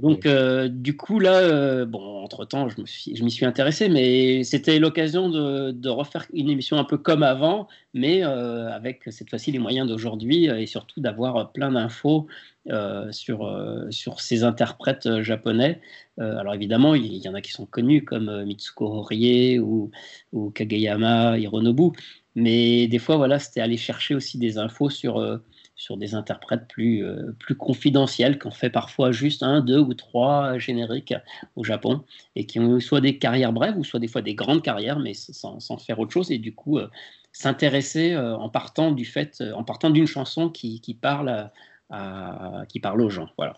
Donc, 0.00 0.26
euh, 0.26 0.68
du 0.68 0.96
coup, 0.96 1.18
là, 1.18 1.40
euh, 1.40 1.86
bon, 1.86 2.22
entre-temps, 2.22 2.68
je, 2.68 2.76
je 2.84 3.24
m'y 3.24 3.30
suis 3.30 3.46
intéressé, 3.46 3.88
mais 3.88 4.44
c'était 4.44 4.78
l'occasion 4.78 5.28
de, 5.28 5.88
refaire 5.88 6.26
une 6.32 6.50
émission 6.50 6.76
un 6.78 6.84
peu 6.84 6.98
comme 6.98 7.22
avant, 7.22 7.66
mais 7.94 8.24
euh, 8.24 8.70
avec 8.70 9.02
cette 9.08 9.30
fois-ci 9.30 9.50
les 9.52 9.58
moyens 9.58 9.88
d'aujourd'hui 9.88 10.46
et 10.46 10.66
surtout 10.66 11.00
d'avoir 11.00 11.52
plein 11.52 11.72
d'infos 11.72 12.26
sur, 13.10 13.86
sur 13.90 14.20
ces 14.20 14.42
interprètes 14.44 15.22
japonais. 15.22 15.80
alors, 16.18 16.54
évidemment, 16.54 16.94
il 16.94 17.16
y 17.16 17.28
en 17.28 17.34
a 17.34 17.40
qui 17.40 17.52
sont 17.52 17.66
connus 17.66 18.04
comme 18.04 18.44
Mitsuko 18.44 18.86
Horie 18.86 19.58
ou, 19.58 19.90
ou 20.32 20.50
Kageyama 20.50 21.38
Hironobu, 21.38 21.92
mais 22.34 22.86
des 22.88 22.98
fois, 22.98 23.16
voilà, 23.16 23.38
c'était 23.38 23.60
aller 23.60 23.76
chercher 23.76 24.14
aussi 24.14 24.38
des 24.38 24.58
infos 24.58 24.90
sur 24.90 25.40
sur 25.76 25.98
des 25.98 26.14
interprètes 26.14 26.66
plus, 26.66 27.04
euh, 27.04 27.32
plus 27.38 27.54
confidentiels, 27.54 28.38
qui 28.38 28.46
ont 28.46 28.50
fait 28.50 28.70
parfois 28.70 29.12
juste 29.12 29.42
un, 29.42 29.60
deux 29.60 29.78
ou 29.78 29.92
trois 29.92 30.58
génériques 30.58 31.14
au 31.54 31.64
Japon, 31.64 32.02
et 32.34 32.46
qui 32.46 32.58
ont 32.58 32.80
soit 32.80 33.02
des 33.02 33.18
carrières 33.18 33.52
brèves, 33.52 33.76
ou 33.76 33.84
soit 33.84 34.00
des 34.00 34.08
fois 34.08 34.22
des 34.22 34.34
grandes 34.34 34.62
carrières, 34.62 34.98
mais 34.98 35.12
sans, 35.12 35.60
sans 35.60 35.76
faire 35.76 36.00
autre 36.00 36.12
chose, 36.12 36.30
et 36.30 36.38
du 36.38 36.54
coup 36.54 36.78
euh, 36.78 36.88
s'intéresser 37.32 38.14
euh, 38.14 38.36
en 38.36 38.48
partant 38.48 38.90
du 38.90 39.04
fait, 39.04 39.44
en 39.54 39.64
partant 39.64 39.90
d'une 39.90 40.06
chanson 40.06 40.48
qui, 40.48 40.80
qui 40.80 40.94
parle 40.94 41.50
qui 42.68 42.80
parle 42.80 43.00
aux 43.00 43.10
gens. 43.10 43.28
Voilà. 43.36 43.56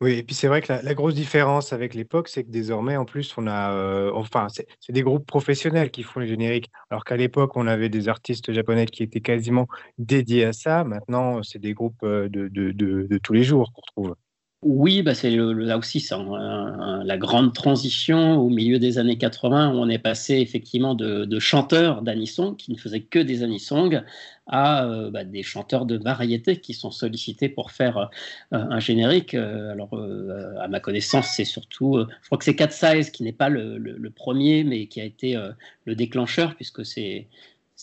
Oui, 0.00 0.14
et 0.14 0.22
puis 0.22 0.34
c'est 0.34 0.48
vrai 0.48 0.60
que 0.60 0.72
la, 0.72 0.94
grosse 0.94 1.14
différence 1.14 1.72
avec 1.72 1.94
l'époque, 1.94 2.28
c'est 2.28 2.44
que 2.44 2.50
désormais, 2.50 2.96
en 2.96 3.04
plus, 3.04 3.32
on 3.38 3.46
a, 3.46 3.72
euh, 3.72 4.10
enfin, 4.12 4.48
c'est 4.48 4.92
des 4.92 5.02
groupes 5.02 5.24
professionnels 5.24 5.90
qui 5.90 6.02
font 6.02 6.20
les 6.20 6.26
génériques, 6.26 6.70
alors 6.90 7.04
qu'à 7.04 7.16
l'époque, 7.16 7.56
on 7.56 7.66
avait 7.66 7.88
des 7.88 8.08
artistes 8.08 8.52
japonais 8.52 8.86
qui 8.86 9.02
étaient 9.04 9.20
quasiment 9.20 9.68
dédiés 9.96 10.44
à 10.46 10.52
ça. 10.52 10.82
Maintenant, 10.84 11.42
c'est 11.42 11.60
des 11.60 11.74
groupes 11.74 12.02
euh, 12.02 12.28
de, 12.28 12.48
de, 12.48 12.72
de, 12.72 13.18
tous 13.18 13.32
les 13.32 13.44
jours 13.44 13.72
qu'on 13.72 13.82
retrouve. 14.02 14.16
Oui, 14.66 15.02
bah 15.02 15.14
c'est 15.14 15.30
là 15.30 15.76
aussi 15.76 16.00
c'est 16.00 16.14
la 16.16 17.18
grande 17.18 17.52
transition 17.52 18.38
au 18.38 18.48
milieu 18.48 18.78
des 18.78 18.96
années 18.96 19.18
80 19.18 19.74
où 19.74 19.76
on 19.76 19.90
est 19.90 19.98
passé 19.98 20.36
effectivement 20.36 20.94
de, 20.94 21.38
chanteurs 21.38 22.00
d'anisong 22.00 22.56
qui 22.56 22.72
ne 22.72 22.78
faisaient 22.78 23.02
que 23.02 23.18
des 23.18 23.42
anisong 23.42 24.02
à 24.46 24.86
euh, 24.86 25.10
bah, 25.10 25.24
des 25.24 25.42
chanteurs 25.42 25.84
de 25.84 25.98
variété 25.98 26.60
qui 26.60 26.72
sont 26.72 26.90
sollicités 26.90 27.50
pour 27.50 27.72
faire 27.72 27.98
euh, 27.98 28.06
un 28.52 28.80
générique. 28.80 29.34
Euh, 29.34 29.72
alors 29.72 29.90
à 30.58 30.68
ma 30.68 30.80
connaissance, 30.80 31.26
c'est 31.36 31.44
surtout, 31.44 31.98
je 32.22 32.26
crois 32.26 32.38
que 32.38 32.44
c'est 32.44 32.56
Cat 32.56 32.70
Size 32.70 33.10
qui 33.10 33.22
n'est 33.22 33.32
pas 33.32 33.50
le, 33.50 34.10
premier, 34.16 34.64
mais 34.64 34.86
qui 34.86 34.98
a 34.98 35.04
été 35.04 35.38
le 35.84 35.94
déclencheur 35.94 36.54
puisque 36.54 36.86
c'est 36.86 37.26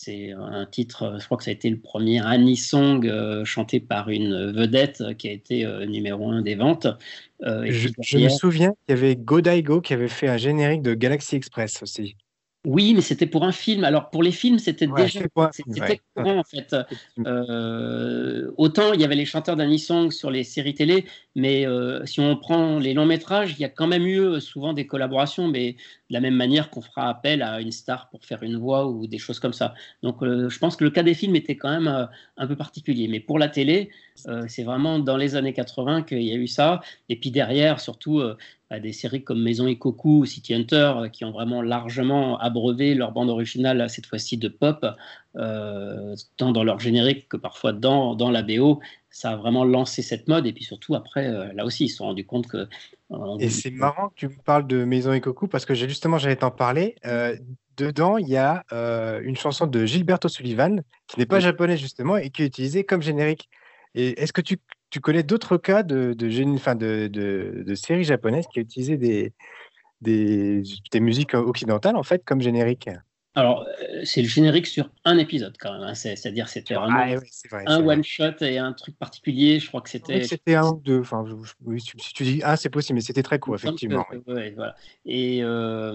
c'est 0.04 0.32
un 0.32 0.66
titre, 0.66 1.16
je 1.20 1.24
crois 1.26 1.38
que 1.38 1.44
ça 1.44 1.50
a 1.50 1.54
été 1.54 1.70
le 1.70 1.78
premier 1.78 2.20
Annie 2.20 2.56
Song 2.56 3.06
euh, 3.06 3.44
chanté 3.44 3.78
par 3.78 4.08
une 4.08 4.50
vedette 4.50 5.16
qui 5.16 5.28
a 5.28 5.32
été 5.32 5.64
euh, 5.64 5.86
numéro 5.86 6.28
un 6.28 6.42
des 6.42 6.56
ventes. 6.56 6.88
Euh, 7.44 7.66
je, 7.70 7.88
me 8.18 8.28
souviens 8.28 8.70
qu'il 8.70 8.96
y 8.96 8.98
avait 8.98 9.14
Godaigo 9.14 9.80
qui 9.80 9.94
avait 9.94 10.08
fait 10.08 10.26
un 10.26 10.38
générique 10.38 10.82
de 10.82 10.94
Galaxy 10.94 11.36
Express 11.36 11.84
aussi. 11.84 12.16
Oui, 12.66 12.94
mais 12.94 13.00
c'était 13.00 13.26
pour 13.26 13.44
un 13.44 13.52
film. 13.52 13.84
Alors 13.84 14.10
pour 14.10 14.24
les 14.24 14.32
films, 14.32 14.58
c'était 14.58 14.88
déjà 14.88 15.20
c'était 15.52 16.00
courant 16.16 16.38
en 16.38 16.44
fait. 16.44 16.74
Autant 18.56 18.92
il 18.92 19.00
y 19.00 19.04
avait 19.04 19.16
les 19.16 19.24
chanteurs 19.24 19.54
d'Anisong 19.54 20.10
sur 20.10 20.32
les 20.32 20.42
séries 20.42 20.74
télé, 20.74 21.04
mais 21.34 21.66
euh, 21.66 22.04
si 22.06 22.20
on 22.20 22.36
prend 22.36 22.78
les 22.78 22.94
longs 22.94 23.06
métrages, 23.06 23.52
il 23.52 23.60
y 23.60 23.64
a 23.64 23.68
quand 23.68 23.86
même 23.86 24.06
eu 24.06 24.20
euh, 24.20 24.40
souvent 24.40 24.72
des 24.72 24.86
collaborations, 24.86 25.48
mais 25.48 25.72
de 25.72 26.14
la 26.14 26.20
même 26.20 26.34
manière 26.34 26.70
qu'on 26.70 26.82
fera 26.82 27.08
appel 27.08 27.42
à 27.42 27.60
une 27.60 27.72
star 27.72 28.10
pour 28.10 28.24
faire 28.24 28.42
une 28.42 28.56
voix 28.56 28.86
ou 28.86 29.06
des 29.06 29.18
choses 29.18 29.40
comme 29.40 29.52
ça. 29.52 29.74
Donc 30.02 30.18
je 30.22 30.58
pense 30.58 30.76
que 30.76 30.84
le 30.84 30.90
cas 30.90 31.02
des 31.02 31.14
films 31.14 31.36
était 31.36 31.56
quand 31.56 31.70
même 31.70 32.08
un 32.36 32.46
peu 32.46 32.54
particulier. 32.54 33.08
Mais 33.08 33.18
pour 33.18 33.38
la 33.38 33.48
télé, 33.48 33.88
c'est 34.46 34.62
vraiment 34.62 34.98
dans 34.98 35.16
les 35.16 35.36
années 35.36 35.54
80 35.54 36.02
qu'il 36.02 36.22
y 36.22 36.32
a 36.32 36.34
eu 36.34 36.48
ça. 36.48 36.82
Et 37.08 37.16
puis 37.16 37.30
derrière, 37.30 37.80
surtout 37.80 38.20
des 38.80 38.92
séries 38.92 39.22
comme 39.22 39.42
Maison 39.42 39.66
et 39.66 39.76
Coco 39.76 40.18
ou 40.18 40.26
City 40.26 40.54
Hunter 40.54 40.92
euh, 40.96 41.08
qui 41.08 41.24
ont 41.24 41.30
vraiment 41.30 41.62
largement 41.62 42.38
abreuvé 42.38 42.94
leur 42.94 43.12
bande 43.12 43.30
originale, 43.30 43.88
cette 43.88 44.06
fois-ci 44.06 44.36
de 44.36 44.48
pop, 44.48 44.86
euh, 45.36 46.14
tant 46.36 46.52
dans 46.52 46.64
leur 46.64 46.78
générique 46.78 47.28
que 47.28 47.36
parfois 47.36 47.72
dans, 47.72 48.14
dans 48.14 48.30
la 48.30 48.42
BO. 48.42 48.80
Ça 49.12 49.30
a 49.30 49.36
vraiment 49.36 49.64
lancé 49.64 50.02
cette 50.02 50.26
mode. 50.26 50.46
Et 50.46 50.52
puis 50.52 50.64
surtout, 50.64 50.94
après, 50.94 51.28
euh, 51.28 51.52
là 51.52 51.64
aussi, 51.64 51.84
ils 51.84 51.88
se 51.88 51.98
sont 51.98 52.06
rendus 52.06 52.26
compte 52.26 52.48
que. 52.48 52.68
et 53.38 53.48
c'est 53.48 53.70
marrant 53.70 54.08
que 54.08 54.14
tu 54.16 54.28
me 54.28 54.42
parles 54.44 54.66
de 54.66 54.84
Maison 54.84 55.12
et 55.12 55.20
Coco 55.20 55.46
parce 55.46 55.64
que 55.64 55.74
justement, 55.74 56.18
j'allais 56.18 56.36
t'en 56.36 56.50
parler. 56.50 56.96
dedans, 57.76 58.16
il 58.16 58.28
y 58.28 58.36
a 58.36 58.64
une 59.22 59.36
chanson 59.36 59.66
de 59.66 59.84
Gilberto 59.84 60.28
Sullivan 60.28 60.82
qui 61.06 61.18
n'est 61.18 61.26
pas 61.26 61.40
japonais 61.40 61.76
justement 61.76 62.16
et 62.16 62.30
qui 62.30 62.42
est 62.42 62.46
utilisée 62.46 62.84
comme 62.84 63.02
générique. 63.02 63.48
Et 63.94 64.20
est-ce 64.20 64.32
que 64.32 64.40
tu 64.40 64.58
tu 64.92 65.00
connais 65.00 65.22
d'autres 65.22 65.56
cas 65.56 65.82
de, 65.82 66.12
de, 66.12 66.28
de, 66.28 67.62
de, 67.64 67.74
séries 67.74 68.04
japonaises 68.04 68.46
qui 68.52 68.60
utilisaient 68.60 68.98
des, 68.98 69.32
des, 70.02 70.62
des 70.92 71.00
musiques 71.00 71.32
occidentales 71.32 71.96
en 71.96 72.02
fait 72.02 72.22
comme 72.26 72.42
générique? 72.42 72.90
Alors, 73.34 73.66
euh, 73.80 74.02
c'est 74.04 74.20
le 74.20 74.28
générique 74.28 74.66
sur 74.66 74.90
un 75.06 75.16
épisode 75.16 75.56
quand 75.58 75.72
même. 75.72 75.82
Hein. 75.82 75.94
C'est-à-dire, 75.94 76.48
c'était 76.48 76.74
vraiment 76.74 76.98
ah, 76.98 77.62
un 77.66 77.82
one-shot 77.82 78.42
et 78.42 78.58
un 78.58 78.74
truc 78.74 78.98
particulier. 78.98 79.58
Je 79.58 79.68
crois 79.68 79.80
que 79.80 79.88
c'était. 79.88 80.22
C'était 80.24 80.54
un 80.54 80.68
ou 80.68 80.80
deux. 80.84 81.00
Enfin, 81.00 81.24
oui, 81.64 81.80
si 81.80 82.12
tu 82.12 82.24
dis 82.24 82.40
ah, 82.44 82.58
c'est 82.58 82.68
possible, 82.68 82.96
mais 82.96 83.00
c'était 83.00 83.22
très 83.22 83.38
court, 83.38 83.54
effectivement. 83.54 84.04
voilà. 84.26 84.76
Et 85.06 85.42
euh, 85.42 85.94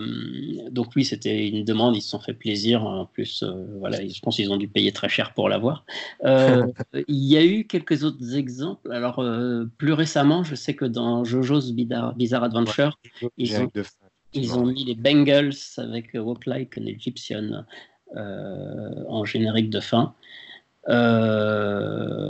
donc, 0.71 0.87
oui, 0.95 1.05
c'était 1.05 1.47
une 1.47 1.63
demande. 1.63 1.95
Ils 1.95 2.01
se 2.01 2.09
sont 2.09 2.19
fait 2.19 2.33
plaisir. 2.33 2.83
En 2.83 3.05
plus, 3.05 3.43
euh, 3.43 3.67
voilà, 3.77 3.99
je 4.07 4.19
pense 4.19 4.37
qu'ils 4.37 4.51
ont 4.51 4.57
dû 4.57 4.67
payer 4.67 4.91
très 4.91 5.09
cher 5.09 5.35
pour 5.35 5.47
l'avoir. 5.47 5.85
il 6.23 7.03
y 7.07 7.37
a 7.37 7.45
eu 7.45 7.65
quelques 7.67 8.03
autres 8.03 8.35
exemples. 8.35 8.91
Alors, 8.91 9.23
plus 9.77 9.93
récemment, 9.93 10.43
je 10.43 10.55
sais 10.55 10.73
que 10.73 10.85
dans 10.85 11.23
JoJo's 11.23 11.71
Bizarre, 11.71 12.43
Adventure, 12.43 12.99
ils 13.37 13.61
ont. 13.61 13.71
Ils 14.33 14.57
ont 14.57 14.65
mis 14.65 14.83
les 14.83 14.95
Bengals 14.95 15.53
avec 15.77 16.09
Walk 16.13 16.45
Like 16.45 16.77
an 16.77 16.85
Egyptian 16.85 17.65
euh, 18.15 19.03
en 19.07 19.25
générique 19.25 19.69
de 19.69 19.79
fin. 19.79 20.13
Euh, 20.89 22.27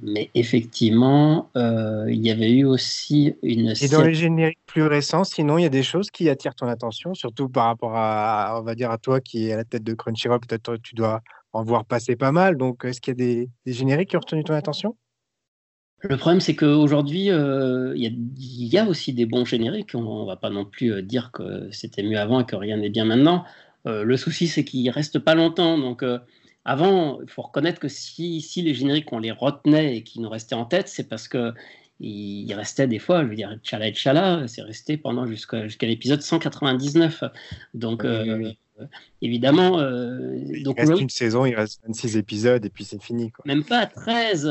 mais 0.00 0.30
effectivement, 0.34 1.50
euh, 1.56 2.06
il 2.08 2.24
y 2.24 2.30
avait 2.30 2.50
eu 2.52 2.64
aussi 2.64 3.34
une. 3.42 3.74
Et 3.80 3.88
dans 3.88 4.02
les 4.02 4.14
génériques 4.14 4.58
plus 4.64 4.84
récents, 4.84 5.24
sinon, 5.24 5.58
il 5.58 5.62
y 5.62 5.66
a 5.66 5.70
des 5.70 5.82
choses 5.82 6.10
qui 6.10 6.30
attirent 6.30 6.54
ton 6.54 6.68
attention, 6.68 7.12
surtout 7.12 7.50
par 7.50 7.66
rapport 7.66 7.94
à, 7.94 8.58
on 8.58 8.62
va 8.62 8.74
dire, 8.74 8.90
à 8.90 8.96
toi 8.96 9.20
qui 9.20 9.48
est 9.48 9.52
à 9.52 9.56
la 9.56 9.64
tête 9.64 9.82
de 9.82 9.92
Crunchyroll, 9.92 10.40
peut-être 10.40 10.76
tu 10.78 10.94
dois 10.94 11.20
en 11.52 11.62
voir 11.62 11.84
passer 11.84 12.16
pas 12.16 12.32
mal. 12.32 12.56
Donc, 12.56 12.86
est-ce 12.86 13.02
qu'il 13.02 13.10
y 13.10 13.16
a 13.16 13.16
des, 13.16 13.50
des 13.66 13.72
génériques 13.72 14.08
qui 14.10 14.16
ont 14.16 14.20
retenu 14.20 14.44
ton 14.44 14.54
attention? 14.54 14.96
Le 16.00 16.16
problème, 16.16 16.40
c'est 16.40 16.54
qu'aujourd'hui, 16.54 17.30
euh, 17.30 17.92
il 17.96 18.14
y, 18.36 18.78
a 18.78 18.84
aussi 18.86 19.12
des 19.12 19.26
bons 19.26 19.44
génériques. 19.44 19.94
On 19.94 20.22
ne 20.22 20.26
va 20.26 20.36
pas 20.36 20.50
non 20.50 20.64
plus 20.64 20.92
euh, 20.92 21.02
dire 21.02 21.32
que 21.32 21.68
c'était 21.72 22.04
mieux 22.04 22.18
avant 22.18 22.40
et 22.40 22.46
que 22.46 22.54
rien 22.54 22.76
n'est 22.76 22.88
bien 22.88 23.04
maintenant. 23.04 23.44
Euh, 23.86 24.04
le 24.04 24.16
souci, 24.16 24.46
c'est 24.46 24.64
qu'ils 24.64 24.84
ne 24.84 24.92
restent 24.92 25.18
pas 25.18 25.34
longtemps. 25.34 25.76
Donc, 25.76 26.04
avant, 26.64 27.20
il 27.20 27.28
faut 27.28 27.42
reconnaître 27.42 27.80
que 27.80 27.88
si, 27.88 28.40
si, 28.40 28.62
les 28.62 28.74
génériques, 28.74 29.12
on 29.12 29.18
les 29.18 29.32
retenait 29.32 29.96
et 29.96 30.02
qu'ils 30.04 30.22
nous 30.22 30.28
restaient 30.28 30.54
en 30.54 30.66
tête, 30.66 30.88
c'est 30.88 31.08
parce 31.08 31.26
que 31.26 31.52
il 32.00 32.52
restait 32.54 32.86
des 32.86 33.00
fois, 33.00 33.24
je 33.24 33.28
veux 33.28 33.34
dire, 33.34 33.58
Tchala 33.62 33.88
et 33.88 33.92
Tchala, 33.92 34.46
c'est 34.46 34.62
resté 34.62 34.96
pendant 34.96 35.26
jusqu'à 35.26 35.66
l'épisode 35.82 36.22
199. 36.22 37.24
Donc, 37.74 38.04
euh, 38.04 38.52
évidemment. 39.22 39.80
Euh, 39.80 40.38
donc, 40.62 40.76
il 40.78 40.88
reste 40.88 41.00
une 41.00 41.10
saison, 41.10 41.44
il 41.46 41.54
reste 41.54 41.80
26 41.86 42.16
épisodes 42.16 42.64
et 42.64 42.70
puis 42.70 42.84
c'est 42.84 43.02
fini. 43.02 43.32
Même 43.44 43.64
pas 43.64 43.86
13, 43.86 44.50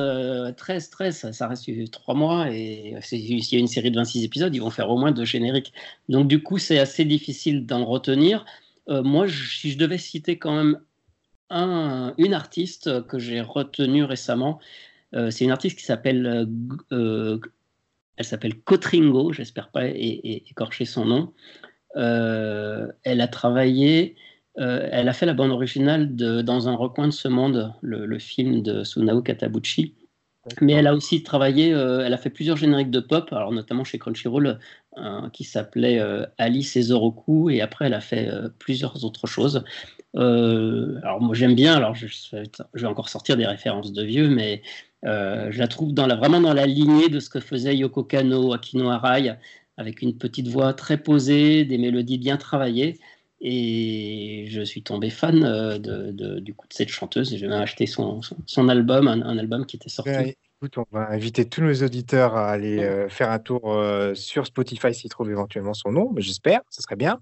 13, 0.55 0.89
13, 0.89 1.31
ça, 1.31 1.47
reste 1.47 1.91
3 1.91 2.15
mois 2.15 2.51
et 2.51 2.95
s'il 3.01 3.39
y 3.39 3.55
a 3.55 3.59
une 3.59 3.67
série 3.67 3.91
de 3.91 3.97
26 3.97 4.23
épisodes, 4.23 4.53
ils 4.55 4.61
vont 4.61 4.69
faire 4.69 4.89
au 4.89 4.97
moins 4.97 5.11
deux 5.11 5.25
génériques. 5.25 5.73
Donc 6.09 6.27
du 6.27 6.41
coup, 6.41 6.57
c'est 6.57 6.79
assez 6.79 7.05
difficile 7.05 7.65
d'en 7.65 7.85
retenir. 7.85 8.45
Euh, 8.89 9.03
moi, 9.03 9.27
si 9.27 9.71
je 9.71 9.77
devais 9.77 9.97
citer 9.97 10.37
quand 10.37 10.55
même 10.55 10.79
un, 11.49 12.13
une 12.17 12.33
artiste 12.33 13.05
que 13.07 13.19
j'ai 13.19 13.41
retenue 13.41 14.03
récemment, 14.03 14.59
c'est 15.13 15.45
une 15.45 15.51
artiste 15.51 15.79
qui 15.79 15.85
s'appelle 15.85 16.47
elle 18.17 18.25
s'appelle 18.25 18.59
Cotringo, 18.59 19.31
j'espère 19.31 19.69
pas 19.69 19.85
écorcher 19.87 20.85
son 20.85 21.05
nom. 21.05 21.33
Euh, 21.97 22.87
elle 23.03 23.21
a 23.21 23.27
travaillé, 23.27 24.15
euh, 24.59 24.87
elle 24.91 25.09
a 25.09 25.13
fait 25.13 25.25
la 25.25 25.33
bande 25.33 25.51
originale 25.51 26.15
de 26.15 26.41
Dans 26.41 26.69
un 26.69 26.75
recoin 26.75 27.07
de 27.07 27.11
ce 27.11 27.27
monde, 27.27 27.73
le, 27.81 28.19
film 28.19 28.61
de 28.61 28.83
Sunao 28.83 29.21
Katabuchi. 29.21 29.95
Mais 30.61 30.73
elle 30.73 30.87
a 30.87 30.93
aussi 30.93 31.23
travaillé, 31.23 31.73
euh, 31.73 32.05
elle 32.05 32.13
a 32.13 32.17
fait 32.17 32.29
plusieurs 32.29 32.55
génériques 32.55 32.91
de 32.91 33.01
pop, 33.01 33.33
alors 33.33 33.51
notamment 33.51 33.83
chez 33.83 33.99
Crunchyroll, 33.99 34.59
qui 35.33 35.43
s'appelait 35.43 36.01
Alice 36.39 36.75
et 36.75 36.81
Zoroku, 36.83 37.51
et 37.51 37.61
après 37.61 37.85
elle 37.85 37.93
a 37.93 38.01
fait 38.01 38.31
plusieurs 38.57 39.03
autres 39.03 39.27
choses. 39.27 39.63
alors 40.15 41.21
moi 41.21 41.35
j'aime 41.35 41.53
bien, 41.53 41.75
alors 41.75 41.93
je, 41.93 42.07
je, 42.07 42.37
vais 42.73 42.87
encore 42.87 43.09
sortir 43.09 43.37
des 43.37 43.45
références 43.45 43.91
de 43.91 44.03
vieux, 44.03 44.29
mais 44.29 44.63
je 45.03 45.59
la 45.59 45.67
trouve 45.67 45.93
dans 45.93 46.07
la, 46.07 46.15
vraiment 46.15 46.41
dans 46.41 46.53
la 46.53 46.65
lignée 46.65 47.09
de 47.09 47.19
ce 47.19 47.29
que 47.29 47.41
faisait 47.41 47.75
Yoko 47.75 48.05
Kano, 48.05 48.53
Akino 48.53 48.89
Arai, 48.89 49.37
avec 49.77 50.01
une 50.01 50.17
petite 50.17 50.47
voix 50.47 50.73
très 50.73 50.97
posée, 50.97 51.65
des 51.65 51.77
mélodies 51.77 52.17
bien 52.17 52.37
travaillées. 52.37 52.99
Et 53.39 54.45
je 54.49 54.61
suis 54.61 54.81
tombé 54.81 55.11
fan 55.11 55.43
euh, 55.43 55.77
de, 55.77 56.39
du 56.39 56.55
coup 56.55 56.67
de 56.67 56.73
cette 56.73 56.89
chanteuse 56.89 57.35
j'ai 57.35 57.47
même 57.47 57.61
acheté 57.61 57.85
son, 57.85 58.21
son, 58.47 58.67
album, 58.67 59.07
un, 59.07 59.37
album 59.37 59.67
qui 59.67 59.75
était 59.75 59.89
sorti 59.89 60.35
on 60.77 60.85
va 60.91 61.09
inviter 61.11 61.45
tous 61.45 61.61
nos 61.61 61.73
auditeurs 61.83 62.35
à 62.35 62.49
aller 62.49 62.79
euh, 62.79 63.09
faire 63.09 63.29
un 63.29 63.39
tour 63.39 63.73
euh, 63.73 64.15
sur 64.15 64.47
Spotify 64.47 64.93
s'ils 64.93 65.09
trouvent 65.09 65.29
éventuellement 65.29 65.73
son 65.73 65.91
nom, 65.91 66.11
mais 66.13 66.21
j'espère, 66.21 66.61
ce 66.69 66.81
serait 66.81 66.95
bien, 66.95 67.19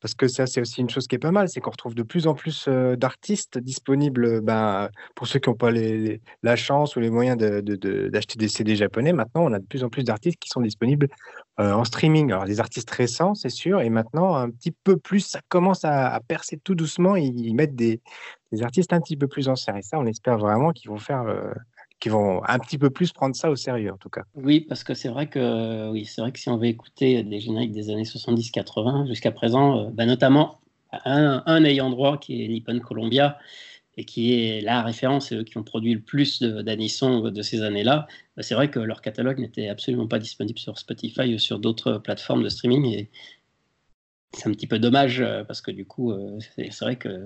parce 0.00 0.14
que 0.14 0.28
ça 0.28 0.46
c'est 0.46 0.60
aussi 0.60 0.80
une 0.80 0.90
chose 0.90 1.08
qui 1.08 1.16
est 1.16 1.20
pas 1.20 1.32
mal, 1.32 1.48
c'est 1.48 1.60
qu'on 1.60 1.70
retrouve 1.70 1.94
de 1.94 2.04
plus 2.04 2.26
en 2.26 2.34
plus 2.34 2.66
euh, 2.68 2.94
d'artistes 2.94 3.58
disponibles, 3.58 4.40
ben, 4.40 4.88
pour 5.16 5.26
ceux 5.26 5.40
qui 5.40 5.50
n'ont 5.50 5.56
pas 5.56 5.72
les, 5.72 6.20
la 6.42 6.54
chance 6.54 6.94
ou 6.96 7.00
les 7.00 7.10
moyens 7.10 7.36
d'acheter 7.36 8.38
des 8.38 8.48
CD 8.48 8.76
japonais, 8.76 9.12
maintenant 9.12 9.44
on 9.44 9.52
a 9.52 9.58
de 9.58 9.66
plus 9.66 9.82
en 9.82 9.88
plus 9.88 10.04
d'artistes 10.04 10.38
qui 10.38 10.48
sont 10.48 10.60
disponibles 10.60 11.08
en 11.58 11.84
streaming. 11.84 12.32
Alors 12.32 12.44
des 12.44 12.60
artistes 12.60 12.90
récents, 12.90 13.34
c'est 13.34 13.48
sûr, 13.48 13.80
et 13.80 13.88
maintenant 13.88 14.36
un 14.36 14.50
petit 14.50 14.70
peu 14.70 14.96
plus, 14.96 15.20
ça 15.20 15.40
commence 15.48 15.84
à, 15.84 16.20
percer 16.28 16.58
tout 16.62 16.74
doucement, 16.74 17.16
ils, 17.16 17.54
mettent 17.54 17.74
des, 17.74 18.00
des, 18.52 18.62
artistes 18.62 18.92
un 18.92 19.00
petit 19.00 19.16
peu 19.16 19.26
plus 19.26 19.48
en 19.48 19.56
serre, 19.56 19.76
et 19.76 19.82
ça 19.82 19.98
on 19.98 20.06
espère 20.06 20.38
vraiment 20.38 20.72
qu'ils 20.72 20.90
vont 20.90 20.98
faire 20.98 21.24
qui 22.00 22.08
vont 22.08 22.42
un 22.46 22.58
petit 22.58 22.78
peu 22.78 22.90
plus 22.90 23.12
prendre 23.12 23.34
ça 23.34 23.50
au 23.50 23.56
sérieux, 23.56 23.92
en 23.92 23.96
tout 23.96 24.10
cas. 24.10 24.22
Oui, 24.34 24.60
parce 24.60 24.84
que 24.84 24.94
c'est 24.94 25.08
vrai 25.08 25.28
que 25.28 25.90
oui, 25.90 26.04
c'est 26.04 26.20
vrai 26.20 26.32
que 26.32 26.38
si 26.38 26.48
on 26.48 26.58
veut 26.58 26.66
écouter 26.66 27.22
des 27.22 27.40
génériques 27.40 27.72
des 27.72 27.90
années 27.90 28.02
70-80 28.02 29.06
jusqu'à 29.06 29.32
présent, 29.32 29.78
euh, 29.78 29.90
bah, 29.90 30.04
notamment 30.04 30.60
un, 31.04 31.42
un, 31.46 31.64
ayant 31.64 31.90
droit 31.90 32.18
qui 32.18 32.44
est 32.44 32.48
Nippon 32.48 32.78
Columbia 32.80 33.38
et 33.96 34.04
qui 34.04 34.34
est 34.34 34.60
la 34.60 34.82
référence, 34.82 35.32
et 35.32 35.36
eux 35.36 35.44
qui 35.44 35.56
ont 35.56 35.62
produit 35.62 35.94
le 35.94 36.00
plus 36.00 36.42
d'anissons 36.42 37.30
de, 37.30 37.42
ces 37.42 37.62
années-là, 37.62 38.06
bah, 38.36 38.42
c'est 38.42 38.54
vrai 38.54 38.70
que 38.70 38.78
leur 38.78 39.00
catalogue 39.00 39.38
n'était 39.40 39.68
absolument 39.68 40.06
pas 40.06 40.18
disponible 40.18 40.58
sur 40.58 40.78
Spotify 40.78 41.34
ou 41.34 41.38
sur 41.38 41.58
d'autres 41.58 41.96
plateformes 41.96 42.42
de 42.42 42.50
streaming. 42.50 42.84
Et 42.92 43.10
c'est 44.34 44.48
un 44.50 44.52
petit 44.52 44.66
peu 44.66 44.78
dommage 44.78 45.22
euh, 45.22 45.44
parce 45.44 45.62
que 45.62 45.70
du 45.70 45.86
coup, 45.86 46.12
euh, 46.12 46.38
c'est 46.56 46.80
vrai 46.82 46.96
que 46.96 47.24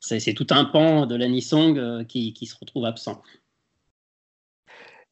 c'est 0.00 0.34
tout 0.34 0.48
un 0.50 0.66
pan 0.66 1.06
de 1.06 1.14
l'anisong 1.14 2.04
qui 2.06 2.46
se 2.46 2.56
retrouve 2.60 2.84
absent. 2.84 3.22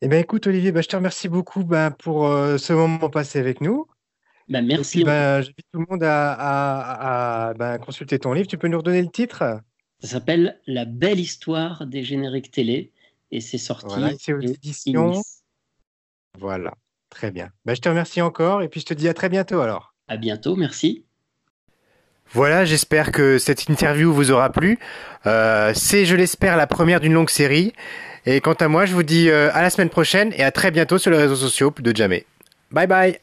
Eh 0.01 0.09
bien, 0.09 0.19
écoute, 0.21 0.47
Olivier, 0.47 0.71
bah, 0.71 0.81
je 0.81 0.89
te 0.89 0.95
remercie 0.95 1.29
beaucoup 1.29 1.65
bah, 1.65 1.91
pour 1.91 2.29
euh, 2.29 2.57
ce 2.57 2.73
moment 2.73 3.11
passé 3.11 3.41
avec 3.41 3.61
nous. 3.61 3.87
Bah, 4.49 4.63
merci. 4.63 5.03
j'invite 5.05 5.67
tout 5.73 5.81
le 5.81 5.87
monde 5.91 6.05
à, 6.05 6.33
à- 6.33 7.73
à, 7.73 7.79
consulter 7.79 8.19
ton 8.19 8.33
livre. 8.33 8.47
Tu 8.47 8.59
peux 8.59 8.69
nous 8.69 8.79
redonner 8.79 9.03
le 9.03 9.11
titre? 9.11 9.61
Ça 10.01 10.09
s'appelle 10.09 10.61
La 10.67 10.85
belle 10.85 11.19
histoire 11.19 11.87
des 11.87 12.05
génériques 12.05 12.53
télé 12.53 12.93
et 13.33 13.41
c'est 13.41 13.59
sorti 13.59 13.87
Voilà, 13.89 14.13
c'est 14.19 14.33
aux 14.33 14.41
éditions. 14.41 15.21
Voilà, 16.39 16.75
très 17.11 17.33
bien. 17.33 17.51
Je 17.67 17.75
te 17.75 17.89
remercie 17.89 18.23
encore 18.23 18.63
et 18.63 18.69
puis 18.69 18.81
je 18.81 18.87
te 18.87 18.95
dis 18.95 19.09
à 19.09 19.15
très 19.15 19.29
bientôt 19.29 19.61
alors. 19.61 19.95
À 20.07 20.17
bientôt, 20.17 20.55
merci. 20.55 21.05
Voilà, 22.33 22.65
j'espère 22.65 23.11
que 23.11 23.39
cette 23.39 23.69
interview 23.69 24.13
vous 24.13 24.31
aura 24.31 24.53
plu. 24.53 24.79
Euh, 25.27 25.73
c'est, 25.75 26.05
je 26.05 26.15
l'espère, 26.15 26.57
la 26.57 26.67
première 26.67 27.01
d'une 27.01 27.15
longue 27.15 27.31
série. 27.31 27.73
Et 28.27 28.41
quant 28.41 28.55
à 28.55 28.69
moi, 28.69 28.87
je 28.87 28.95
vous 28.95 29.03
dis 29.03 29.31
euh, 29.31 29.51
à 29.55 29.63
la 29.63 29.71
semaine 29.71 29.91
prochaine 29.91 30.33
et 30.37 30.43
à 30.43 30.51
très 30.51 30.71
bientôt 30.71 30.99
sur 30.99 31.11
les 31.11 31.19
réseaux 31.19 31.37
sociaux 31.37 31.73
de 31.79 31.97
Jamais. 31.97 32.25
Bye 32.71 32.87
bye 32.87 33.19